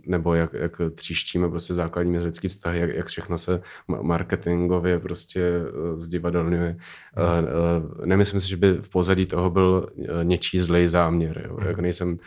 [0.07, 3.63] nebo jak, jak tříštíme prostě základní lidský vztahy, jak, jak všechno se
[4.03, 6.77] marketingově prostě eh, zdivadelňuje.
[7.17, 8.07] Mm.
[8.07, 9.89] Nemyslím si, že by v pozadí toho byl
[10.23, 11.43] něčí zlej záměr.
[11.49, 11.57] Jo.
[11.61, 11.67] Mm.
[11.67, 12.19] Jak nejsem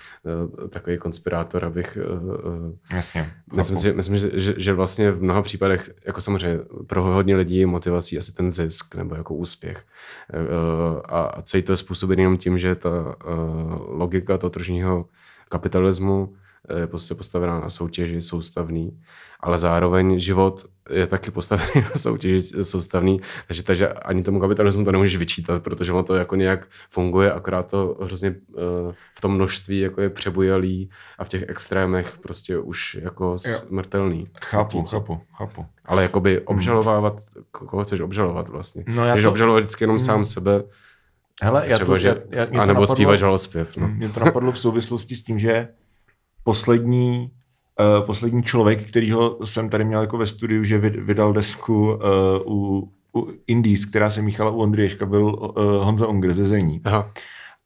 [0.70, 1.98] takový konspirátor, abych...
[2.94, 3.34] Jasně.
[3.54, 7.58] Myslím, si, myslím že, že, že vlastně v mnoha případech, jako samozřejmě pro hodně lidí
[7.58, 9.86] je motivací asi ten zisk nebo jako úspěch.
[11.10, 13.16] A celý to je způsobený jenom tím, že ta
[13.88, 15.06] logika toho tržního
[15.50, 16.34] kapitalismu
[16.76, 19.00] je eh, prostě postavená na soutěži soustavný,
[19.40, 24.92] ale zároveň život je taky postavený na soutěži soustavný, takže, takže ani tomu kapitalismu to
[24.92, 29.80] nemůžeš vyčítat, protože ono to jako nějak funguje, akorát to hrozně uh, v tom množství
[29.80, 34.28] jako je přebujalý a v těch extrémech prostě už jako smrtelný.
[34.46, 35.66] Chápu, chápu, chápu.
[35.86, 37.44] Ale jakoby obžalovávat, hmm.
[37.52, 38.84] koho chceš obžalovat vlastně.
[38.88, 39.30] No já Když to...
[39.30, 40.06] obžalovat vždycky jenom hmm.
[40.06, 40.64] sám sebe,
[41.44, 43.78] Hele, já Třeba, to, že, já, já, a nebo napadlo, zpívat žalospěv.
[43.78, 43.88] No.
[43.88, 45.68] Mě to napadlo v souvislosti s tím, že
[46.44, 47.32] poslední,
[48.00, 52.02] uh, poslední člověk, kterýho jsem tady měl jako ve studiu, že vydal desku uh,
[52.46, 56.82] u, u Indies, která se míchala u Ondřejška, byl uh, Honza Unger ze Zení.
[56.86, 57.12] Aha.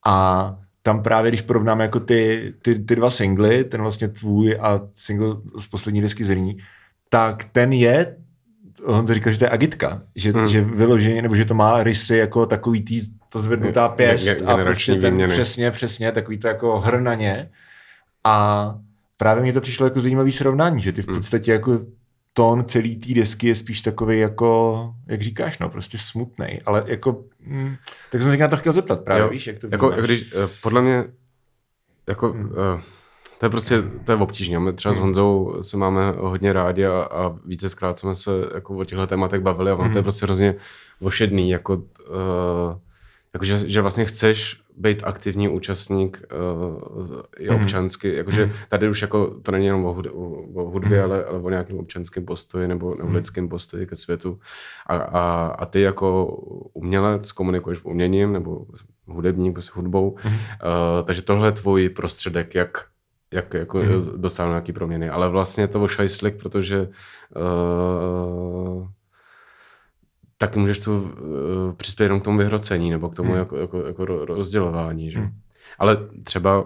[0.06, 4.82] A tam právě, když porovnáme jako ty, ty, ty dva singly, ten vlastně tvůj a
[4.96, 6.58] single z poslední desky Zrní,
[7.10, 8.18] tak ten je
[8.84, 10.48] on říkal, že to je agitka, že, hmm.
[10.48, 14.42] že vyloženě, nebo že to má rysy jako takový tý, ta zvednutá pěst je, je,
[14.46, 17.50] a prostě ten, přesně, přesně, takový to jako hrnaně.
[18.24, 18.76] A
[19.18, 21.16] právě mě to přišlo jako zajímavý srovnání, že ty v hmm.
[21.16, 21.80] podstatě jako
[22.34, 27.24] tón celý té desky je spíš takový jako, jak říkáš, no, prostě smutný, ale jako,
[27.40, 27.76] hm,
[28.12, 30.50] tak jsem se na to chtěl zeptat právě, jo, víš, jak to jako, když, eh,
[30.62, 31.04] podle mě,
[32.08, 32.46] jako, hmm.
[32.46, 32.82] uh,
[33.42, 34.60] to je prostě, to je obtížné.
[34.60, 35.06] My třeba s hmm.
[35.06, 39.72] Honzou se máme hodně rádi a, a vícekrát jsme se jako o těchto tématech bavili
[39.72, 39.90] a ono mm.
[39.90, 40.04] to je hmm.
[40.04, 40.56] prostě hrozně
[41.02, 42.78] ošedný, jako, uh,
[43.34, 47.56] jako že, že vlastně chceš být aktivní účastník uh, i mm.
[47.56, 48.52] občansky, jakože mm.
[48.70, 50.08] tady už jako to není jenom o, hud,
[50.54, 51.04] o hudbě, mm.
[51.04, 54.40] ale, ale o nějakém občanském postoji nebo, nebo lidském postoji ke světu.
[54.88, 56.26] A, a, a ty jako
[56.74, 58.66] umělec komunikuješ uměním nebo
[59.08, 60.32] hudebník, prostě hudbou, mm.
[60.32, 60.38] uh,
[61.06, 62.91] takže tohle je tvůj prostředek, jak
[63.34, 64.22] jak jako mm.
[64.22, 65.10] dosáhnout nějaký proměny.
[65.10, 66.90] Ale vlastně to šajslik, protože
[67.36, 68.88] uh,
[70.38, 71.10] tak můžeš tu uh,
[71.78, 73.38] přispět jenom k tomu vyhrocení nebo k tomu mm.
[73.38, 75.12] jako, jako, jako rozdělování.
[75.12, 75.20] Že?
[75.20, 75.30] Mm.
[75.80, 76.66] Ale třeba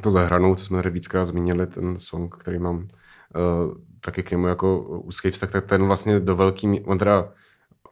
[0.00, 4.46] to zahranou, co jsme tady víckrát zmínili, ten song, který mám uh, taky k němu
[4.46, 7.28] jako úzký vztah, tak ten vlastně do velký, on teda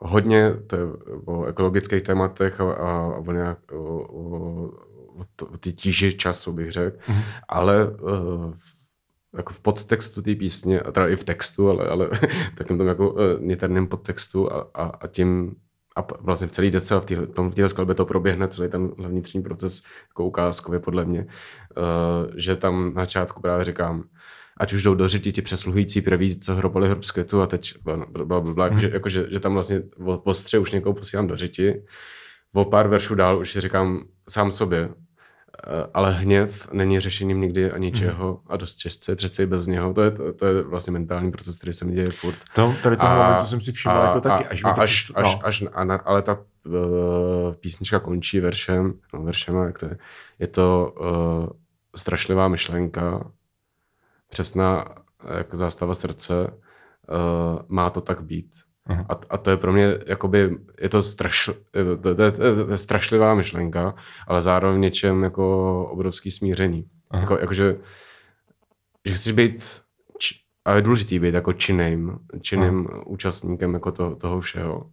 [0.00, 0.82] hodně to je
[1.24, 4.70] o ekologických tématech a, a, a o, nějak, o, o
[5.52, 7.22] o ty tíži času, bych řekl, mm-hmm.
[7.48, 8.54] ale uh,
[9.36, 12.10] jako v podtextu té písně, a teda i v textu, ale, ale
[12.56, 15.54] takým tom jako uh, niterným podtextu a, a, a tím
[15.96, 19.42] a vlastně v celý dece a v, téhle, v skladbě to proběhne celý ten vnitřní
[19.42, 24.04] proces jako ukázkově podle mě, uh, že tam na začátku právě říkám,
[24.56, 28.24] ať už jdou do řiti ti přesluhující prví, co hrobali květu a teď bla, bla,
[28.24, 28.72] bla, bla, mm.
[28.72, 29.82] jako, že, jako, že, že, tam vlastně
[30.24, 31.84] ostře už někoho posílám do řiti.
[32.54, 35.01] O pár veršů dál už si říkám sám sobě, Eh,
[35.94, 38.52] ale hněv není řešením nikdy a ničeho mm.
[38.52, 39.94] a dost čestce, přece i bez něho.
[39.94, 42.36] To je, to, to je vlastně mentální proces, který se mi děje furt.
[42.54, 44.46] To, tady toho a, momentu jsem si všiml a, jako taky.
[44.46, 45.18] Až, a, až, až, no.
[45.18, 49.98] až, až a na, ale ta uh, písnička končí veršem, no veršem, jak to je,
[50.38, 51.48] je to uh,
[51.96, 53.30] strašlivá myšlenka,
[54.30, 54.84] přesná
[55.36, 58.52] jak zástava srdce, uh, má to tak být.
[58.88, 62.64] A, a to je pro mě, jakoby, je to, straš, je to, to, to, to,
[62.66, 63.94] to je strašlivá myšlenka,
[64.26, 66.84] ale zároveň něčem jako obrovský smíření.
[67.20, 67.76] Jako, jakože,
[69.04, 69.80] že chceš být,
[70.64, 74.90] a je důležitý být jako činným, činným účastníkem jako to, toho všeho.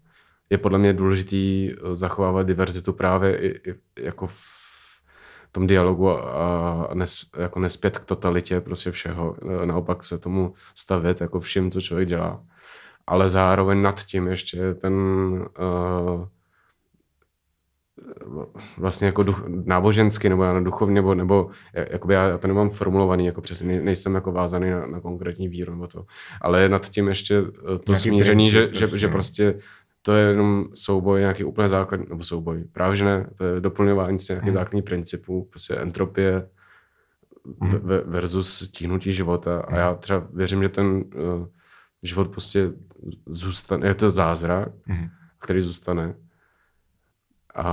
[0.50, 7.20] Je podle mě důležitý zachovávat diverzitu právě i, i jako v tom dialogu a nes,
[7.38, 9.36] jako nespět k totalitě prostě všeho.
[9.66, 12.44] Naopak se tomu stavit jako vším, co člověk dělá
[13.10, 14.94] ale zároveň nad tím ještě ten
[15.60, 16.26] uh,
[18.78, 23.42] vlastně jako duch, náboženský nebo já duchovně, nebo, nebo jakoby já to nemám formulovaný, jako
[23.42, 26.06] přesně nejsem jako vázaný na, na konkrétní víru nebo to,
[26.42, 29.60] ale nad tím ještě eh, to nějaký smíření, že, že, že prostě
[30.02, 34.20] to je jenom souboj nějaký úplně základní, nebo souboj, právě že ne, to je doplňování
[34.20, 34.54] si nějakých hmm.
[34.54, 36.50] základních principů, prostě entropie
[37.62, 37.80] hmm.
[38.06, 41.48] versus tíhnutí života a já třeba věřím, že ten uh,
[42.04, 42.72] život prostě
[43.26, 45.10] zůstane, je to zázrak, mm-hmm.
[45.40, 46.16] který zůstane.
[47.56, 47.64] A,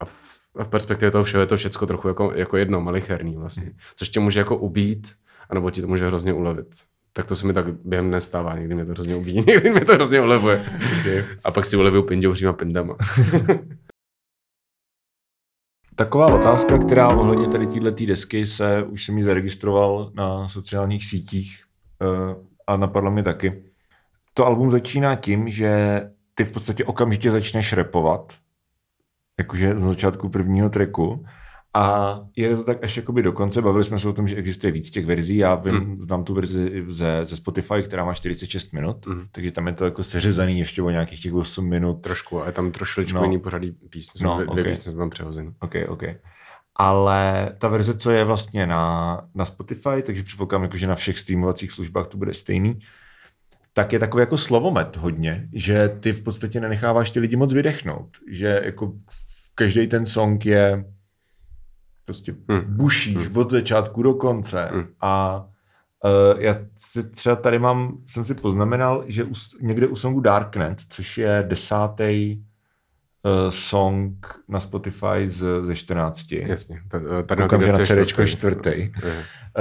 [0.00, 3.36] a, v, a v perspektivě toho všeho je to všechno trochu jako, jako jedno, malicherný
[3.36, 3.66] vlastně.
[3.66, 3.94] Mm-hmm.
[3.96, 5.12] Což tě může jako ubít,
[5.50, 6.68] anebo ti to může hrozně ulevit.
[7.12, 9.92] Tak to se mi tak během nestává, někdy mě to hrozně ubíjí, někdy mě to
[9.92, 10.64] hrozně ulevuje.
[11.00, 11.24] Okay.
[11.44, 12.96] A pak si ulevuju pindouříma pindama.
[15.96, 21.64] Taková otázka, která ohledně tady této desky se už jsem ji zaregistroval na sociálních sítích
[22.02, 22.34] eh,
[22.66, 23.71] a napadlo mě taky
[24.34, 26.02] to album začíná tím, že
[26.34, 28.32] ty v podstatě okamžitě začneš repovat,
[29.38, 31.24] jakože z začátku prvního tracku,
[31.74, 33.62] a je to tak až jakoby do konce.
[33.62, 35.36] Bavili jsme se o tom, že existuje víc těch verzí.
[35.36, 36.02] Já vím, mm.
[36.02, 39.26] znám tu verzi ze, ze Spotify, která má 46 minut, mm.
[39.32, 42.00] takže tam je to jako seřezaný ještě o nějakých těch 8 minut.
[42.00, 43.22] Trošku, a je tam trošku no.
[43.22, 44.26] jiný pořadí písně.
[44.26, 44.64] No, dvě, okay.
[44.64, 45.54] písně tam přehozený.
[45.60, 46.02] Ok, ok.
[46.76, 51.18] Ale ta verze, co je vlastně na, na Spotify, takže předpokládám, jako, že na všech
[51.18, 52.78] streamovacích službách to bude stejný,
[53.74, 58.16] tak je takový jako slovomet hodně, že ty v podstatě nenecháváš ty lidi moc vydechnout,
[58.30, 58.92] že jako
[59.54, 60.84] každý ten song je
[62.04, 62.62] prostě hmm.
[62.66, 63.36] bušíš hmm.
[63.36, 64.86] od začátku do konce hmm.
[65.00, 65.44] a
[66.04, 70.78] uh, já si třeba tady mám, jsem si poznamenal, že u, někde u songu Darknet,
[70.88, 72.42] což je desátý
[73.48, 76.32] song na Spotify z, ze 14.
[76.32, 76.80] Jasně.
[76.94, 78.92] Eh, tady Koukám, že na CD čtvrtý.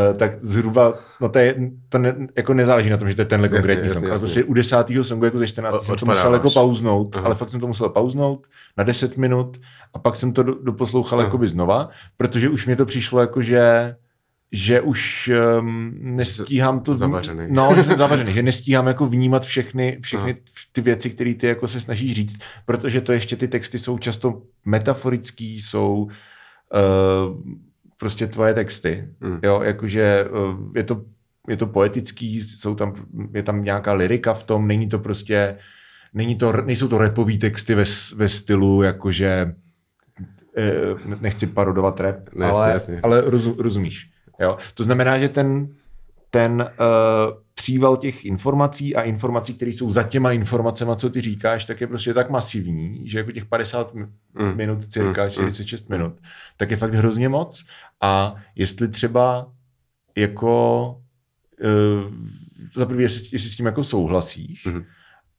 [0.10, 1.56] Uh, tak zhruba, no to, je,
[1.90, 4.04] to ne, jako nezáleží na tom, že to je tenhle jasně, konkrétní jasně, song.
[4.04, 4.10] Jasně.
[4.10, 5.86] Ale prostě u desátého songu jako ze 14.
[5.86, 7.26] jsem to musel jako pauznout, uh-huh.
[7.26, 8.48] ale fakt jsem to musel pauznout
[8.78, 9.58] na 10 minut
[9.94, 11.24] a pak jsem to doposlouchal uh-huh.
[11.24, 13.96] jakoby znova, protože už mě to přišlo jako, že
[14.52, 16.96] že už um, nestíhám to...
[16.96, 17.48] Zavařený.
[17.50, 20.38] No, že jsem zavařený, že nestíhám jako vnímat všechny, všechny
[20.72, 24.42] ty věci, které ty jako se snažíš říct, protože to ještě ty texty jsou často
[24.66, 26.12] metaforický, jsou uh,
[27.98, 29.08] prostě tvoje texty.
[29.20, 29.40] Mm.
[29.44, 31.02] Jo, jakože uh, je to,
[31.48, 32.94] je to poetický, jsou tam,
[33.34, 35.58] je tam nějaká lirika v tom, není to prostě,
[36.14, 37.84] není to, nejsou to repový texty ve,
[38.16, 39.56] ve stylu, jakože
[40.20, 43.00] uh, nechci parodovat rap, ne, ale, jasně, jasně.
[43.04, 44.12] ale roz, rozumíš.
[44.40, 44.58] Jo?
[44.74, 45.68] To znamená, že ten,
[46.30, 51.66] ten uh, příval těch informací a informací, které jsou za těma informacemi, co ty říkáš,
[51.66, 54.10] tak je prostě tak masivní, že jako těch 50 mm.
[54.56, 55.30] minut, cirka mm.
[55.30, 55.98] 46 mm.
[55.98, 56.14] minut,
[56.58, 57.66] tak je fakt hrozně moc.
[58.02, 59.52] A jestli třeba
[60.18, 60.86] jako
[61.64, 62.14] uh,
[62.74, 64.84] za prvý, jestli, jestli s tím jako souhlasíš mm.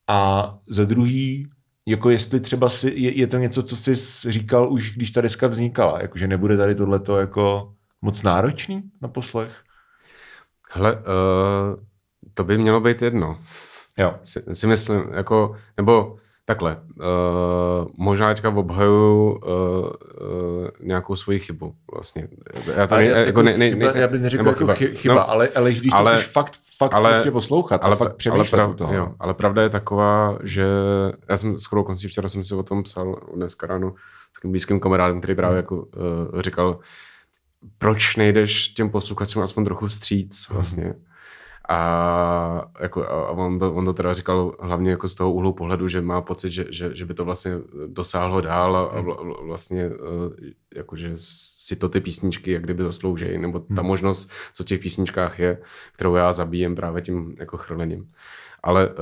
[0.08, 1.50] a za druhý,
[1.86, 3.94] jako jestli třeba si, je, je to něco, co jsi
[4.32, 9.52] říkal už, když ta deska vznikala, jakože nebude tady tohleto jako moc náročný na poslech?
[10.70, 11.00] Hele, uh,
[12.34, 13.38] to by mělo být jedno.
[13.98, 14.14] Jo.
[14.22, 21.74] Si, si myslím, jako, nebo takhle, uh, možná teďka obhaju uh, uh, nějakou svoji chybu
[21.92, 22.28] vlastně.
[22.76, 25.30] Já to ne, já, jako ne, ne, chyba, já bych neřekl jako chyba, chyba no,
[25.30, 28.58] ale, ale když ale, to chceš fakt, fakt ale, prostě poslouchat ale, a fakt přemýšlet
[28.60, 28.94] ale, prav, toho.
[28.94, 30.66] Jo, ale pravda je taková, že
[31.28, 33.94] já jsem s chodou koncí včera jsem si o tom psal dneska ráno
[34.30, 35.56] s takovým blízkým kamarádem, který právě hmm.
[35.56, 36.78] jako uh, říkal,
[37.78, 40.56] proč nejdeš těm posluchačům aspoň trochu vstříc mhm.
[40.56, 40.94] vlastně.
[41.68, 45.88] A, jako, a on, to, on to teda říkal hlavně jako z toho úhlu pohledu,
[45.88, 47.52] že má pocit, že, že, že by to vlastně
[47.86, 49.46] dosáhlo dál a, a mhm.
[49.46, 49.90] vlastně e,
[50.76, 51.12] jakože
[51.64, 53.86] si to ty písničky jak kdyby zasloužejí, nebo ta hmm.
[53.86, 55.58] možnost, co v těch písničkách je,
[55.92, 58.10] kterou já zabíjem právě tím jako chrlením.
[58.62, 58.94] Ale uh,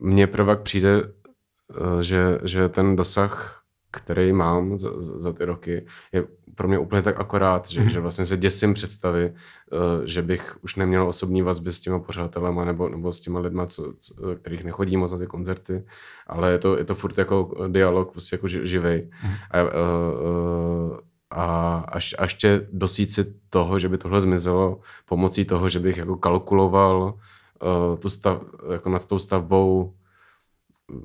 [0.00, 3.59] mně prvak přijde, uh, že, že ten dosah,
[3.90, 6.24] který mám za, za ty roky, je
[6.54, 7.88] pro mě úplně tak akorát, že, mm-hmm.
[7.88, 9.34] že vlastně se děsím představy,
[9.72, 13.66] uh, že bych už neměl osobní vazby s těma pořadatelema nebo, nebo s těma lidma,
[13.66, 15.84] co, co, kterých nechodí moc na ty koncerty,
[16.26, 19.10] ale je to, je to furt jako dialog, prostě jako živej.
[19.24, 19.36] Mm-hmm.
[19.50, 20.98] A, uh, uh,
[21.30, 25.96] a až, až tě dosít si toho, že by tohle zmizelo pomocí toho, že bych
[25.96, 27.14] jako kalkuloval
[27.62, 29.94] uh, tu stav, jako nad tou stavbou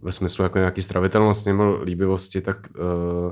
[0.02, 3.32] ve smyslu jako nějaký stravitelnosti nebo líbivosti, tak uh,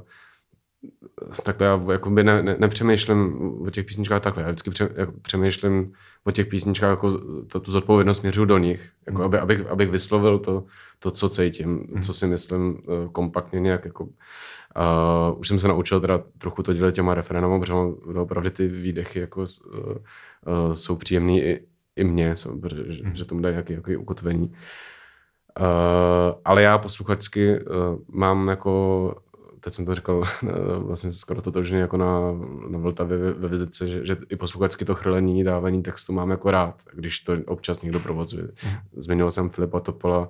[1.44, 3.36] takhle já jakoby ne, ne, nepřemýšlím
[3.68, 4.44] o těch písničkách takhle.
[4.44, 8.92] Já vždycky pře, jako přemýšlím o těch písničkách jako to, tu zodpovědnost směřu do nich.
[9.08, 9.26] Jako mm.
[9.26, 10.66] aby, abych, abych vyslovil to,
[11.00, 12.02] to, co cítím, mm.
[12.02, 14.10] co si myslím uh, kompaktně nějak jako
[15.32, 17.74] Uh, už jsem se naučil teda trochu to dělat těma referenama, protože
[18.16, 19.46] opravdu ty výdechy jako, uh,
[19.86, 23.16] uh, jsou příjemný i, i mně, protože, mm.
[23.16, 24.48] že tomu dá nějaké, nějaké ukotvení.
[24.48, 24.56] Uh,
[26.46, 27.76] ale já posluchačsky uh,
[28.08, 29.16] mám jako
[29.64, 30.24] teď jsem to říkal
[30.80, 32.32] vlastně skoro totožně jako na,
[32.68, 36.52] na Vltavě ve, ve vizice, že, že i posluchačsky to chrlení, dávání textu mám jako
[36.52, 38.48] rád, když to občas někdo provozuje.
[38.64, 38.78] Mhm.
[38.94, 40.30] Zmiňoval jsem Filipa Topola,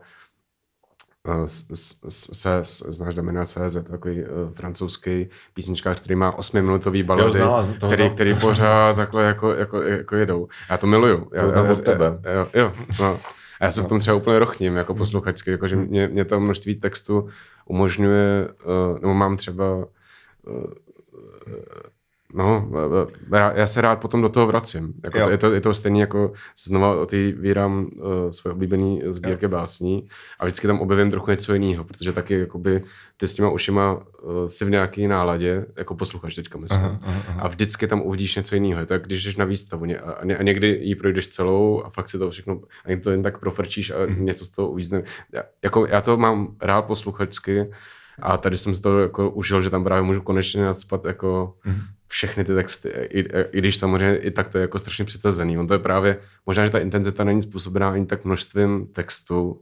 [2.07, 8.09] se, znáš Damina CZ, takový uh, francouzský písničkář, který má osmiminutový balady, jo, znala, který,
[8.09, 10.47] který pořád takhle jako, jako, jako jedou.
[10.69, 11.25] Já to miluju.
[11.25, 12.19] To já, znám od tebe.
[12.33, 13.19] Jo, jo no.
[13.63, 16.39] A já se v tom třeba úplně rochním, jako posluchačsky, jako, že mě, mě to
[16.39, 17.29] množství textu
[17.65, 19.85] umožňuje, uh, nebo mám třeba uh,
[22.33, 22.71] No,
[23.55, 24.93] já se rád potom do toho vracím.
[25.03, 26.33] Jako to, je, to, je to stejné jako
[26.65, 29.49] znova otevírám uh, svoje oblíbené sbírky jo.
[29.49, 30.07] básní
[30.39, 32.83] a vždycky tam objevím trochu něco jiného, protože taky jakoby
[33.17, 34.01] ty s těma ušima uh,
[34.47, 37.41] si v nějaké náladě, jako posluchač teďka myslím, aha, aha, aha.
[37.41, 38.79] a vždycky tam uvidíš něco jiného.
[38.79, 42.09] Je to jak když jdeš na výstavu a, a někdy ji projdeš celou a fakt
[42.09, 44.25] si to všechno, a jim to jen tak profrčíš a mm.
[44.25, 45.03] něco z toho uvízne.
[45.33, 47.69] Já, jako, já to mám rád posluchačsky,
[48.21, 51.81] a tady jsem si to jako užil, že tam právě můžu konečně nadspat jako mm
[52.13, 53.19] všechny ty texty, i,
[53.51, 55.57] i když samozřejmě i tak to je jako strašně přecezený.
[55.57, 59.61] On to je právě, možná, že ta intenzita není způsobená ani tak množstvím textu,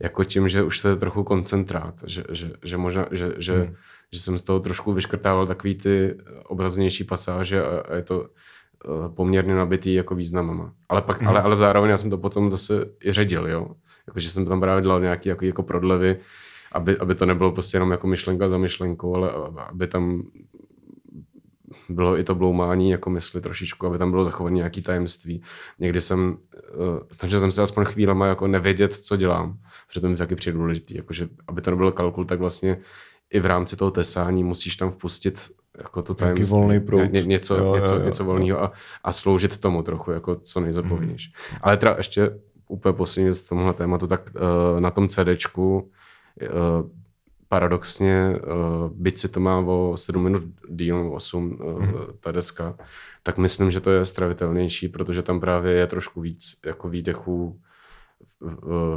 [0.00, 3.74] jako tím, že už to je trochu koncentrát, že, že, že možná, že, že, hmm.
[4.12, 9.14] že jsem z toho trošku vyškrtával takový ty obraznější pasáže a, a je to uh,
[9.14, 10.72] poměrně nabitý jako významama.
[10.88, 11.28] Ale, pak, hmm.
[11.28, 13.68] ale, ale zároveň já jsem to potom zase i ředil, jo.
[14.06, 16.16] Jako, že jsem tam právě dělal nějaký jako, jako prodlevy,
[16.74, 20.22] aby, aby to nebylo prostě jenom jako myšlenka za myšlenkou, ale aby tam
[21.88, 25.42] bylo i to bloumání jako mysli trošičku, aby tam bylo zachované nějaké tajemství.
[25.78, 26.36] Někdy jsem,
[26.74, 30.58] uh, snažil jsem se aspoň chvílema jako nevědět, co dělám, protože to mi taky přijde
[30.58, 32.78] důležitý, jakože, aby to nebyl kalkul, tak vlastně
[33.30, 37.12] i v rámci toho tesání musíš tam vpustit jako to tajemství, volný proud.
[37.12, 38.06] Ně, něco, jo, něco, jo, jo.
[38.06, 38.72] něco volného a,
[39.04, 41.32] a sloužit tomu trochu, jako co nejzapovědnější.
[41.52, 41.58] Mm.
[41.62, 45.90] Ale teda ještě úplně poslední z tomuhle tématu, tak uh, na tom CDčku
[47.52, 51.94] paradoxně, uh, byť si to má o 7 minut díl, 8 uh, hmm.
[52.20, 52.76] ta deska,
[53.22, 57.60] tak myslím, že to je stravitelnější, protože tam právě je trošku víc jako výdechů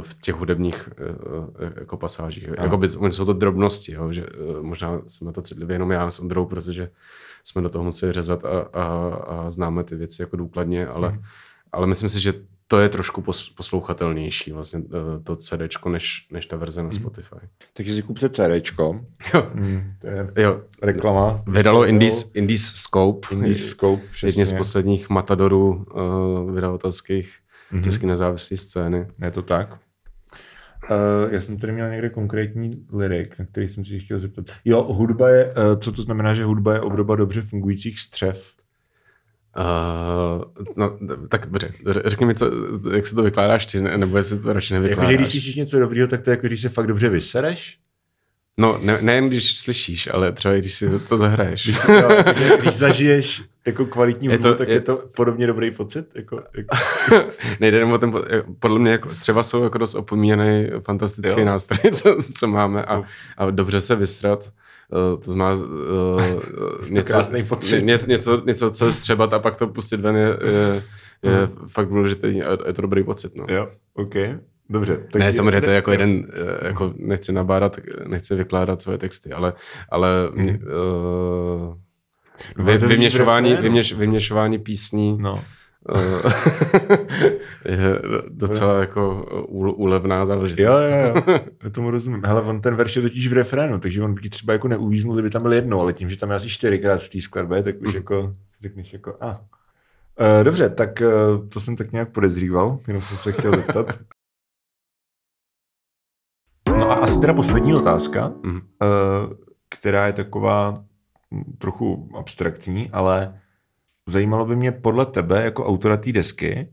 [0.00, 2.48] v, těch hudebních uh, jako pasážích.
[2.58, 4.26] Jako by, jsou to drobnosti, jo, že
[4.60, 6.90] možná jsme to citlivě jenom já s Ondrou, protože
[7.42, 11.22] jsme do toho museli řezat a, a, a známe ty věci jako důkladně, ale, hmm.
[11.72, 12.32] ale myslím si, že
[12.68, 13.24] to je trošku
[13.56, 16.98] poslouchatelnější vlastně eh, to CD, než, než ta verze na mhm.
[16.98, 17.36] Spotify.
[17.72, 18.78] Takže si kupte CD.
[19.34, 19.50] Jo.
[19.54, 20.62] Mm, to je jo.
[20.82, 21.42] reklama.
[21.46, 23.28] Vydalo Indies, Indies Scope.
[23.34, 24.28] Indies Scope, přesně.
[24.28, 27.38] Jedně z posledních matadorů uh, vydavatelských
[27.72, 27.82] mm-hmm.
[27.84, 29.06] české nezávislé scény.
[29.22, 29.78] Je to tak?
[30.90, 34.46] Uh, já jsem tady měl někde konkrétní lirik, na který jsem si chtěl zeptat.
[34.64, 38.55] Jo, hudba je, uh, co to znamená, že hudba je obdoba dobře fungujících střev?
[39.58, 41.72] Uh, no, tak dobře,
[42.04, 42.50] řekni mi, co,
[42.92, 45.02] jak se to vykládáš ty, nebo jestli to radši nevykládáš.
[45.02, 47.78] Jakože když slyšíš něco dobrého, tak to je jako když se fakt dobře vysereš?
[48.58, 51.64] No, ne, nejen když slyšíš, ale třeba i když si to, to zahraješ.
[51.64, 52.08] Když, jo,
[52.60, 56.06] když zažiješ jako kvalitní hudbu, tak je, je to podobně dobrý pocit?
[56.14, 56.76] Jako, jako...
[57.60, 58.12] Nejde jenom o ten,
[58.58, 61.46] podle mě jako střeva jsou jako dost opomíjený fantastický jo.
[61.46, 63.02] nástroj, co, co máme a,
[63.36, 64.50] a dobře se vystrat Uh,
[65.24, 67.22] to znamená uh, něco,
[67.80, 70.82] ně, něco, něco, co je střebat a pak to pustit ven je, je,
[71.22, 71.68] je hmm.
[71.68, 73.36] fakt důležitý a je to dobrý pocit.
[73.36, 73.46] No.
[73.48, 74.14] Jo, OK.
[74.70, 75.06] Dobře.
[75.12, 79.52] Tak ne, samozřejmě to je jako jeden, jako nechci nabádat, nechci vykládat svoje texty, ale,
[79.88, 80.48] ale hmm.
[80.48, 85.44] uh, vy, vyměšování, vyměš, vyměšování písní no.
[87.64, 90.80] je docela jako úlevná záležitost.
[90.80, 92.22] Jo, jo, jo, já tomu rozumím.
[92.24, 95.30] Hele, on ten verš je totiž v refrénu, takže on by třeba jako neuvíznul, kdyby
[95.30, 97.94] tam byl jednou, ale tím, že tam je asi čtyřikrát v té skladbě, tak už
[97.94, 99.40] jako řekneš jako a.
[100.20, 103.98] Uh, dobře, tak uh, to jsem tak nějak podezříval, jenom jsem se chtěl zeptat.
[106.68, 108.62] No a asi teda poslední otázka, uh,
[109.68, 110.84] která je taková
[111.58, 113.40] trochu abstraktní, ale
[114.06, 116.72] zajímalo by mě podle tebe jako autora té desky,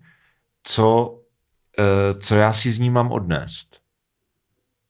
[0.63, 1.19] co,
[1.79, 3.83] uh, co já si z ní mám odnést.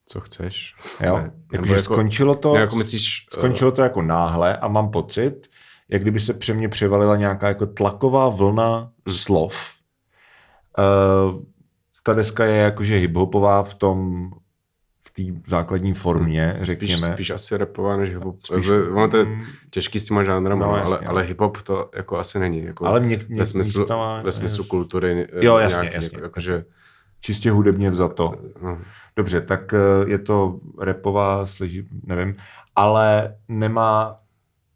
[0.05, 0.75] Co chceš?
[1.05, 4.91] Jo, ne, jako, jako, skončilo to, jako myslíš, eh, skončilo to jako náhle a mám
[4.91, 5.47] pocit,
[5.89, 9.73] jak kdyby se pře mě převalila nějaká jako tlaková vlna slov.
[10.77, 11.43] Uh,
[12.03, 14.29] ta deska je jakože hiphopová v tom,
[15.14, 17.14] té základní formě, Spíš, řekněme.
[17.14, 18.36] spíš asi rapová než hip-hop.
[18.43, 19.26] Spíš- Spíš, ono to je
[19.70, 21.09] těžký s těma žánrama, No, jasně, ale, no.
[21.09, 22.64] ale hip-hop to jako asi není.
[22.64, 25.28] Jako Ale mě, mě ve smyslu, místama- ve smyslu kultury.
[25.41, 26.16] Jo, eh, jasně, nějaký, jasně.
[26.18, 26.66] Jako, jakože,
[27.22, 28.34] Čistě hudebně vzato.
[28.64, 28.80] no,
[29.16, 32.36] Dobře, tak eh, je to repová, sleží, nevím,
[32.76, 34.20] ale nemá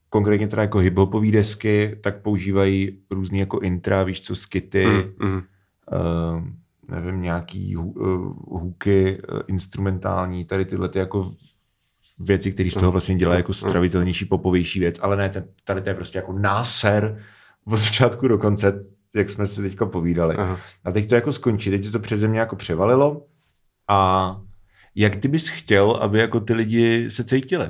[0.10, 5.36] konkrétně teda jako hiphopový desky, tak používají různý jako intra, víš co, skity, mm, mm,
[5.36, 6.44] uh,
[6.88, 11.32] nevím, nějaký hu- uh, hůky uh, instrumentální, tady tyhle ty jako
[12.20, 15.32] věci, které z toho vlastně dělají jako stravitelnější, popovější věc, ale ne,
[15.64, 17.24] tady to je prostě jako náser
[17.66, 18.80] od začátku do konce,
[19.16, 20.36] jak jsme si teďka povídali.
[20.36, 20.60] aha.
[20.86, 23.26] A teď to jako skončí, teď se to přeze mě jako převalilo
[23.88, 24.42] a
[24.96, 27.70] jak ty bys chtěl, aby jako ty lidi se cítili?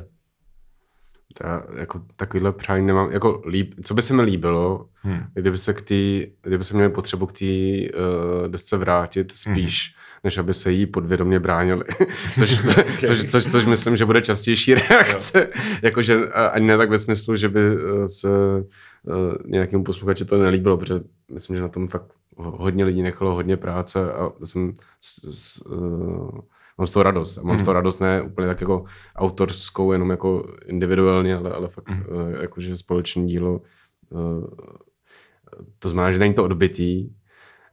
[1.44, 3.12] Já jako takovýhle přání nemám.
[3.12, 5.24] Jako líb, co by se mi líbilo, Hmm.
[5.34, 10.38] kdyby se, k tý, kdyby se měli potřebu k té uh, desce vrátit spíš, než
[10.38, 11.84] aby se jí podvědomě bránili.
[12.40, 12.74] což, co,
[13.06, 15.48] což, což, což, myslím, že bude častější reakce.
[15.82, 19.14] Jakože ani ne tak ve smyslu, že by eh, se uh,
[19.46, 21.00] nějakému posluchači to nelíbilo, protože
[21.34, 25.66] myslím, že na tom fakt ho- hodně lidí nechalo hodně práce a jsem s, s,
[25.66, 26.40] uh,
[26.78, 27.38] mám z toho radost.
[27.38, 31.68] A mám z toho radost ne úplně tak jako autorskou, jenom jako individuálně, ale, ale
[31.68, 32.06] fakt Mhm.
[32.10, 33.62] uh, jakože společné dílo.
[34.10, 34.48] Uh,
[35.80, 37.10] to znamená, že není to odbitý,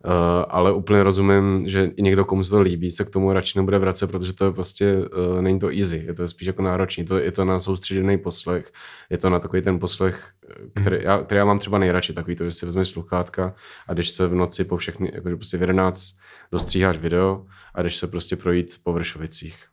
[0.05, 3.59] Uh, ale úplně rozumím, že i někdo, komu se to líbí, se k tomu radši
[3.59, 7.05] nebude vracet, protože to je prostě, uh, není to easy, je to spíš jako náročný,
[7.05, 8.73] to, je to na soustředěný poslech,
[9.11, 12.37] je to na takový ten poslech, eh, který, já, který já mám třeba nejradši, takový
[12.37, 13.55] to, že si vezmeš sluchátka
[13.89, 16.11] a když se v noci po všechny, jakože prostě v 11
[16.53, 17.45] dostříháš video
[17.75, 19.65] a když se prostě projít po Vršovicích.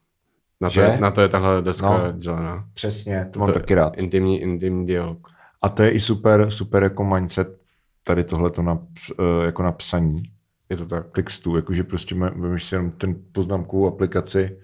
[0.61, 0.81] Na to, Že?
[0.81, 2.11] je, na to je tahle deska no.
[2.11, 2.65] dělaná.
[2.73, 3.97] Přesně, to mám To- taky rád.
[3.97, 5.27] Intimní, intimní dialog.
[5.61, 7.60] A to je i super, super jako mindset
[8.03, 8.79] tady tohleto na,
[9.19, 10.23] eh, jako na psaní
[10.69, 11.11] Je to tak.
[11.11, 14.57] textů, jakože prostě vemeš si jenom ten poznámkovou aplikaci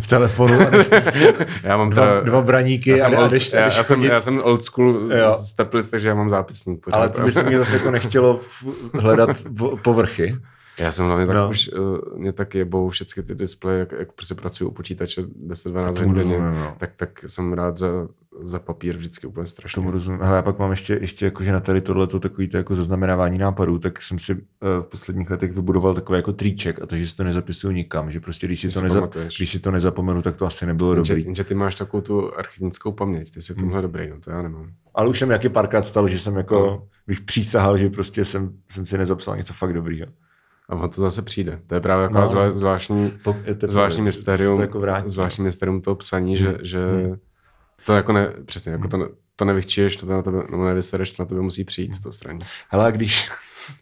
[0.00, 0.64] v telefonu a
[1.00, 3.76] prostě Já mám dva, teda, dva braníky já, jsem a, a old, jdeš, já, jdeš
[3.76, 6.84] já, jsem, já jsem old school z- takže já mám zápisník.
[6.84, 6.96] Pořád.
[6.96, 8.40] Ale to by se mě zase jako nechtělo
[8.94, 9.30] hledat
[9.82, 10.36] povrchy.
[10.78, 11.48] Já jsem hlavně tak No.
[11.48, 15.94] už, uh, mě tak jebou všechny ty displeje, jak, jak prostě pracuji u počítače 10-12
[15.94, 16.74] Tomu hodin denně, no.
[16.78, 17.88] tak, tak jsem rád za,
[18.42, 19.74] za papír vždycky úplně strašně.
[19.74, 20.20] Tomu rozumím.
[20.22, 23.78] Hele, já pak mám ještě, ještě jakože na tady tohleto takový to jako zaznamenávání nápadů,
[23.78, 24.36] tak jsem si eh,
[24.80, 28.20] v posledních letech vybudoval takový jako triček a to, že si to nezapisuju nikam, že
[28.20, 29.36] prostě když si, to, neza, pamatuješ.
[29.36, 31.24] když si to nezapomenu, tak to asi nebylo Jenže, dobrý.
[31.24, 34.42] jenže ty máš takovou tu archivnickou paměť, ty jsi v tomhle dobrý, no to já
[34.42, 34.70] nemám.
[34.94, 36.86] Ale už jsem jaký párkrát stalo, že jsem jako, No.
[37.06, 40.06] bych přísahal, že prostě jsem, jsem si nezapsal něco fakt dobrýho.
[40.72, 41.60] A ono to zase přijde.
[41.66, 42.20] To je právě jako No.
[42.34, 42.52] no.
[42.52, 45.08] zvláštní, Po- to- zvláštní mysterium, to jako vrátí.
[45.08, 47.16] zvláštní mysterium toho psaní, že, že Hmm.
[47.86, 49.06] to jako ne, přesně, jako to, ne,
[49.36, 52.40] to nevychčiješ, to na tebe, nebo nevysereš, to na tebe musí přijít, to straní.
[52.68, 53.30] Hele, a když,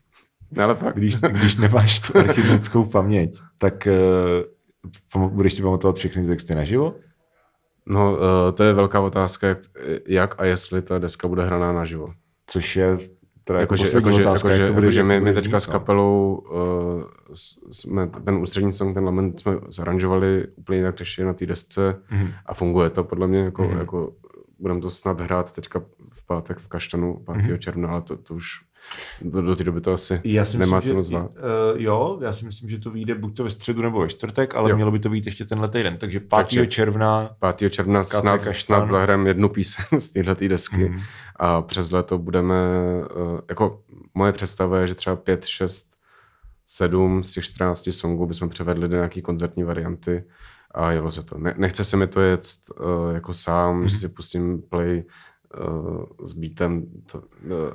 [0.51, 0.97] Ne, ale fakt.
[0.97, 3.88] když, když nemáš tu archivnickou paměť, tak
[5.16, 6.95] uh, budeš si pamatovat všechny ty texty naživo?
[7.86, 8.18] No, uh,
[8.55, 9.59] to je velká otázka, jak,
[10.09, 12.12] jak a jestli ta deska bude hraná naživo.
[12.47, 12.99] Což je
[13.51, 15.61] teda jako Jakože poslední jako, otázka, jako, jak to bude, jako, jak my, my teďka
[15.61, 17.03] s kapelou uh,
[17.70, 21.96] jsme ten ústřední song, ten lament jsme zaranžovali úplně jinak, než je na té desce
[22.11, 22.28] Mhm.
[22.46, 23.78] a funguje to podle mě, jako, Mhm.
[23.78, 24.12] jako
[24.59, 25.82] budeme to snad hrát teďka
[26.12, 27.36] v pátek v Kaštanu 5.
[27.51, 27.59] Mhm.
[27.59, 28.61] června, ale to, to už
[29.22, 31.30] do, do té doby to asi Já si nemá myslím, cenu zvát.
[31.30, 31.36] uh,
[31.74, 34.70] jo, já si myslím, že to vyjde buď to ve středu nebo ve čtvrtek, ale
[34.70, 34.76] jo.
[34.76, 35.96] Mělo by to být ještě tenhle týden.
[35.96, 36.28] Takže 5.
[36.30, 37.70] Takže- června 5.
[37.70, 41.00] června snad, snad zahrajeme jednu píseň z téhle desky Mhm.
[41.36, 42.54] a přes léto budeme,
[43.04, 43.82] eh, jako
[44.14, 45.90] moje představa je, že třeba 5, 6,
[46.66, 50.24] 7 z těch 14 songů bychom převedli do nějaký koncertní varianty
[50.74, 51.38] a jelo se to.
[51.38, 52.42] Ne, nechce se mi to jet
[52.80, 53.84] uh, jako sám, Mhm.
[53.84, 53.88] mm-hmm.
[53.90, 55.04] že si pustím play
[55.59, 56.86] uh, s beatem.
[57.12, 57.24] To, uh,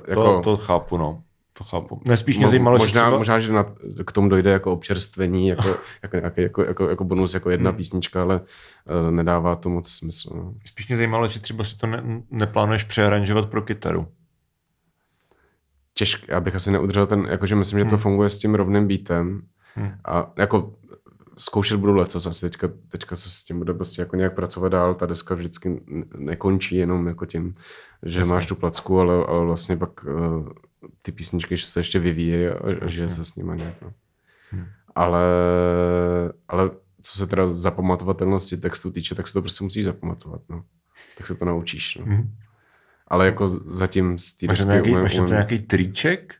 [0.08, 1.22] jako, to, to chápu, no.
[1.52, 2.00] To chápu.
[2.04, 3.18] Ne, spíš mě zajímalo, možná, že třeba...
[3.18, 3.64] možná, že na,
[4.06, 5.68] k tomu dojde jako občerstvení, jako,
[6.02, 7.76] jako, jako, jako, jako, jako bonus, jako jedna Hmm.
[7.76, 10.36] písnička, ale uh, nedává to moc smysl.
[10.36, 10.54] No.
[10.64, 14.06] Spíš mě zajímalo, jestli třeba si to ne, neplánuješ přearanžovat pro kytaru.
[15.94, 18.02] Těžké, já bych asi neudržel ten, jakože myslím, že to Hmm.
[18.02, 19.42] funguje s tím rovným beatem
[19.74, 19.92] Hmm.
[20.04, 20.72] a jako
[21.38, 24.94] zkoušet budu lecos asi teďka, teďka se s tím bude prostě jako nějak pracovat dál,
[24.94, 25.80] ta deska vždycky
[26.18, 27.54] nekončí jenom jako tím,
[28.02, 28.34] že Jasně.
[28.34, 30.48] máš tu placku, ale, ale vlastně pak uh,
[31.02, 33.74] ty písničky se ještě vyvíjejí a, a žije se s nimi nějak.
[33.82, 33.92] No.
[34.50, 34.64] Hmm.
[34.94, 35.22] Ale,
[36.48, 36.70] ale
[37.02, 40.40] co se teda zapamatovatelnosti textu týče, tak se to prostě musíš zapamatovat.
[40.48, 40.64] No.
[41.18, 41.96] Tak se to naučíš.
[41.96, 42.06] No.
[42.06, 42.34] Mhm.
[43.08, 46.34] Ale jako zatím z té Máš desky nějaký, umím- máš umím- nějaký triček?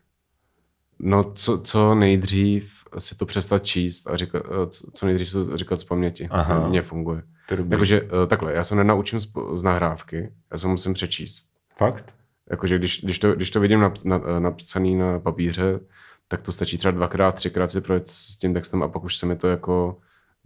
[0.99, 5.57] No, co, co nejdřív si to přestat číst a říkat, eh, co nejdřív si to
[5.57, 6.28] říkat z paměti.
[6.30, 6.61] Aha.
[6.61, 7.22] To mně funguje.
[7.70, 11.47] Jakože eh, takhle, já se nenaučím z, z nahrávky, já se musím přečíst.
[11.76, 12.05] Fakt?
[12.51, 15.80] Jakože když, když, to, když to vidím nap, na, eh, napsaný na papíře,
[16.28, 19.26] tak to stačí třeba dvakrát, třikrát si projet s tím textem a pak už se
[19.26, 19.97] mi to jako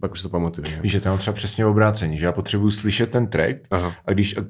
[0.01, 0.67] Pak už to pamatuju.
[0.81, 3.93] Víš, že tam třeba přesně obrácení, že já potřebuji slyšet ten track Aha.
[4.05, 4.41] a když, a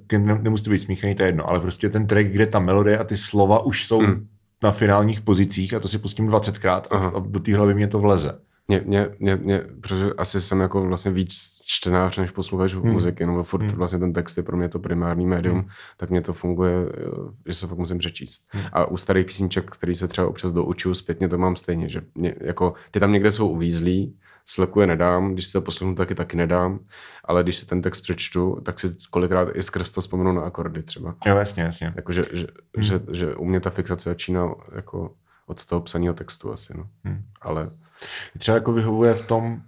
[0.41, 3.03] nemusí to být smíchaný, to je jedno, ale prostě ten track, kde ta melodie a
[3.03, 4.27] ty slova už jsou Mm.
[4.63, 7.11] Na finálních pozicích a to si pustím 20krát a, Aha.
[7.15, 8.39] a do té hlavy mě to vleze.
[8.67, 12.91] Mě, mě, mě, mě, protože asi jsem jako vlastně víc čtenář než posluchač Hmm.
[12.91, 13.77] muziky, no furt Hmm.
[13.77, 15.67] vlastně ten text je pro mě to primární médium, Hmm.
[15.97, 17.01] tak mě to funguje, eh,
[17.47, 18.47] že se fakt musím přečíst.
[18.51, 18.63] Hmm.
[18.73, 22.35] A u starých písniček, který se třeba občas doučuju zpětně, to mám stejně, že mě,
[22.41, 24.15] jako, ty tam někde jsou uvízlí,
[24.51, 26.79] z fleku je nedám, když se to poslechnu, taky taky nedám,
[27.25, 30.83] ale když si ten text přečtu, tak si kolikrát i skrz to vzpomenu na akordy
[30.83, 31.15] třeba.
[31.25, 31.93] Jo, jasně, jasně.
[31.95, 32.47] Jako, že, že,
[32.77, 32.83] Hmm.
[32.83, 35.11] že, že u mě ta fixace začíná jako
[35.47, 36.87] od toho psaného textu asi, no.
[37.03, 37.23] Hmm.
[37.41, 37.71] Ale
[38.37, 39.61] Třeba jako vyhovuje v tom,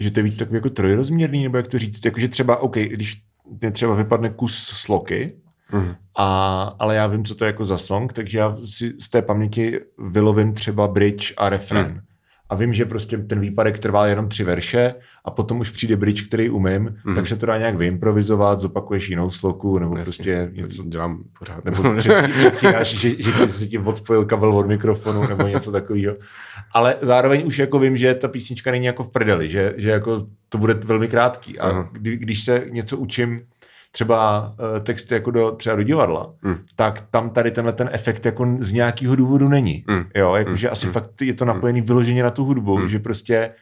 [0.00, 3.22] že to je víc takový jako trojrozměrný, nebo jak to říct, jakože třeba, OK, když
[3.60, 5.36] mě třeba vypadne kus sloky,
[5.72, 5.94] mhm.
[6.18, 9.22] a, ale já vím, co to je jako za song, takže já si z té
[9.22, 11.86] paměti vylovím třeba bridge a refrén.
[11.86, 12.00] Hmm.
[12.50, 14.94] A vím, že prostě ten výpadek trvá jenom tři verše
[15.24, 17.14] a potom už přijde bridge, který umím, Mhm.
[17.14, 21.64] tak se to dá nějak vyimprovizovat, zopakuješ jinou sloku, nebo Jasně, prostě něco, dělám pořád.
[21.64, 26.16] nebo předstí- předstíráš, že, že ty se ti odpojil kabel od mikrofonu nebo něco takového.
[26.74, 30.26] Ale zároveň už jako vím, že ta písnička není jako v prdeli, že, že jako
[30.48, 31.58] to bude velmi krátký.
[31.58, 33.40] A kdy, když se něco učím,
[33.92, 36.56] třeba uh, texty jako do, třeba do divadla, Mm.
[36.76, 39.84] tak tam tady tenhle ten efekt jako z nějakého důvodu není.
[39.88, 40.02] Mm.
[40.16, 40.72] Jo, jakože Mm.
[40.72, 40.92] asi Mm.
[40.92, 42.88] fakt je to napojený vyloženě na tu hudbu, Mm.
[42.88, 43.54] že prostě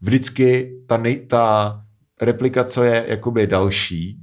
[0.00, 1.80] vždycky ta, nej, ta
[2.20, 4.20] replika, co je jakoby další,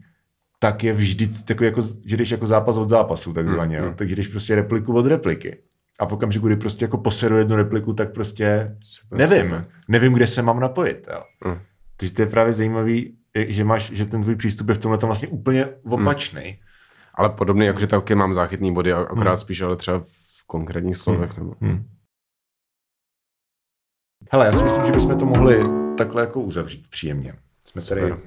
[0.59, 3.89] tak je vždy takový jako, že jdeš jako zápas od zápasu takzvaně, Mm, jo.
[3.89, 3.95] mm.
[3.95, 5.57] takže jdeš prostě repliku od repliky.
[5.99, 9.65] A v okamžiku, kdy prostě jako poseru jednu repliku, tak prostě Super, nevím, super.
[9.87, 11.07] nevím, kde se mám napojit.
[11.13, 11.21] Jo.
[11.51, 11.57] Mm.
[11.97, 15.27] Takže to je právě zajímavý, že máš, že ten tvůj přístup je v tomhle vlastně
[15.27, 16.59] úplně opačný.
[17.15, 19.37] Ale podobně, jakože taky mám záchytný body, a- akorát Hmm.
[19.37, 21.37] spíš ale třeba v konkrétních slovech.
[21.37, 21.55] Nebo...
[21.61, 21.89] Hmm.
[24.31, 25.63] Hele, já si myslím, že bychom to mohli
[25.97, 27.33] takhle jako uzavřít příjemně.
[27.65, 28.19] Jsme tady Super.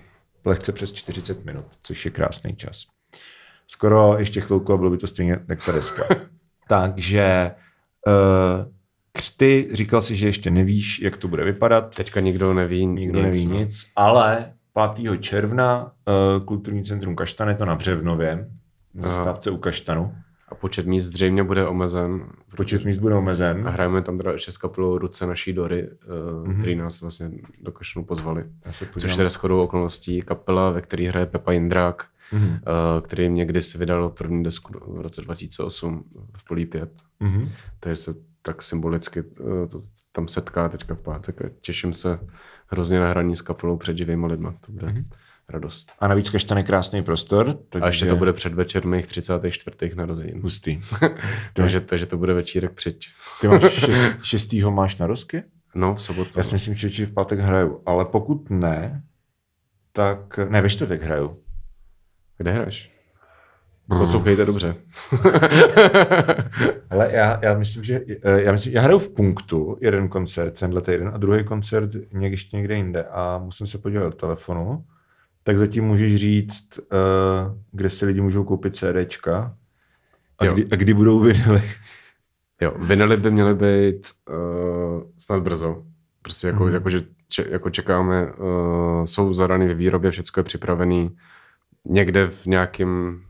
[0.44, 2.82] lehce přes 40 minut, což je krásný čas.
[3.66, 6.02] Skoro ještě chvilku a bylo by to stejně jak ta deska.
[6.68, 7.50] Takže
[8.07, 8.72] uh,
[9.12, 11.96] křty, říkal si, že ještě nevíš, jak to bude vypadat.
[11.96, 13.24] Teďka nikdo neví Nikdo nic.
[13.36, 13.59] neví no.
[13.59, 14.52] nic, ale
[14.95, 15.20] 5.
[15.20, 15.93] června
[16.39, 18.49] uh, Kulturní centrum Kaštan je to na Břevnově,
[18.95, 20.14] na zastávce u Kaštanu.
[20.49, 22.25] A počet míst zřejmě bude omezen.
[22.57, 23.62] Počet míst bude A omezen.
[23.64, 25.89] hrajeme tam teda ještě s kapelou Ruce naší Dory,
[26.45, 26.59] Mhm.
[26.59, 28.45] který nás vlastně do Kašnu pozvali.
[28.72, 29.16] Což podívám.
[29.16, 32.49] teda shodou okolností kapela, ve které hraje Pepa Jindrák, Mhm.
[32.49, 32.59] uh,
[33.03, 36.05] který mě kdysi vydal první desku v roce 2008
[36.37, 36.91] v Polí 5.
[37.20, 37.49] Mhm.
[37.81, 39.22] takže se tak symbolicky
[39.70, 39.79] to,
[40.12, 42.18] tam setká teďka v pátek a těším se
[42.67, 44.55] hrozně na hraní s kapelou před živýma lidma.
[44.67, 45.05] To bude Mhm.
[45.49, 45.93] radost.
[45.99, 47.59] A navíc Kaštan je krásný prostor.
[47.69, 49.95] Takže A ještě to bude předvečer mých 34.
[49.97, 50.43] narozenin.
[50.43, 50.81] hustý.
[51.53, 53.09] takže, takže to bude večírek přeč.
[53.41, 55.43] Ty máš šest, šestýho máš na rozky?
[55.75, 56.31] No, v sobotu.
[56.37, 59.03] Já si myslím, že v pátek hraju, ale pokud ne,
[59.93, 61.41] tak ne, ve čtvrtek hraju.
[62.39, 62.93] Kde hraješ?
[63.89, 64.74] Poslouchejte dobře.
[66.91, 70.80] Ale já, já myslím, že eh, já, myslím, já hraju v punktu jeden koncert tenhle
[70.80, 74.85] týden a druhý koncert někde, ještě někde jinde a musím se podívat do telefonu.
[75.43, 76.85] Tak zatím můžeš říct, uh,
[77.72, 79.57] kde si lidi můžou koupit CDčka
[80.39, 80.53] a Jo.
[80.53, 81.62] kdy, a kdy budou vinyly.
[82.61, 85.82] Jo, vinily by měly být uh, snad brzo.
[86.22, 86.68] Prostě jako, Mhm.
[86.68, 86.74] mm.
[86.74, 91.16] jako že če, jako čekáme, uh, jsou zadaný ve výrobě, všechno je připravený.
[91.85, 93.20] Někde v nějakém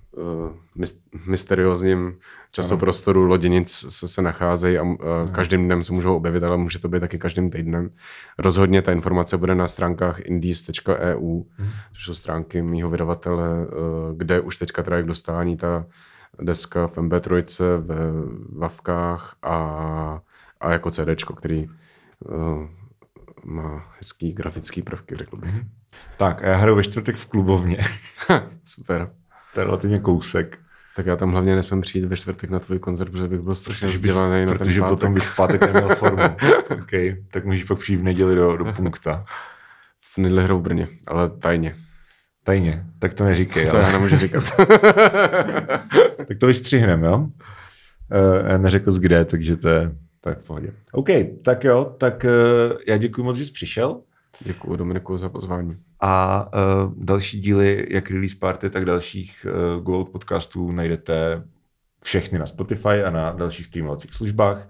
[1.26, 2.18] mysteriózním
[2.52, 4.96] časoprostoru loděnic se, se nacházejí a uh,
[5.32, 7.90] každým dnem se můžou objevit, ale může to být taky každým týdnem.
[8.38, 11.70] Rozhodně ta informace bude na stránkách indies.eu, Mhm.
[11.92, 15.86] což jsou stránky mýho vydavatele, uh, kde už teďka teda je k dostání ta
[16.42, 17.96] deska v MP3, ve
[18.58, 19.56] Vavkách a,
[20.60, 22.66] a jako CDčko, který uh,
[23.44, 25.50] má hezký grafický prvky, řekl bych.
[26.18, 27.78] Tak a já hraju ve čtvrtek v klubovně.
[28.64, 29.10] Super.
[29.54, 30.58] To je relativně kousek.
[30.96, 33.88] Tak já tam hlavně nesmím přijít ve čtvrtek na tvůj koncert, protože bych byl strašně
[33.88, 34.98] vzdělaný na ten Protože pátek.
[34.98, 36.22] potom bys v pátek neměl formu.
[36.82, 37.16] okay.
[37.30, 39.24] Tak můžeš pak přijít v neděli do, do punkta.
[40.14, 41.72] V Nidli hrou v Brně, ale tajně.
[42.44, 43.66] Tajně, tak to neříkej.
[43.66, 44.44] To ale- já nemůžu říkat.
[46.28, 47.18] tak to vystřihnem, jo?
[47.18, 47.28] Uh,
[48.50, 50.72] já neřekl z kde, takže to je tak v pohodě.
[50.92, 51.08] OK,
[51.44, 54.00] tak jo, tak uh, já děkuji moc, že jsi přišel.
[54.40, 55.74] Děkuji Dominiku za pozvání.
[56.00, 56.44] A
[56.86, 61.42] uh, další díly, jak Release Party, tak dalších uh, Go Out podcastů najdete
[62.02, 64.68] všechny na Spotify a na dalších streamovacích službách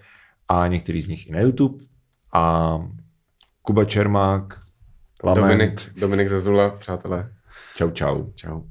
[0.48, 1.84] a některý z nich i na YouTube.
[2.32, 2.78] A
[3.62, 4.58] Kuba Čermák,
[5.24, 7.32] Lament, Dominik, Dominik Zazula, přátelé.
[7.76, 8.32] čau čau.
[8.34, 8.62] Čau.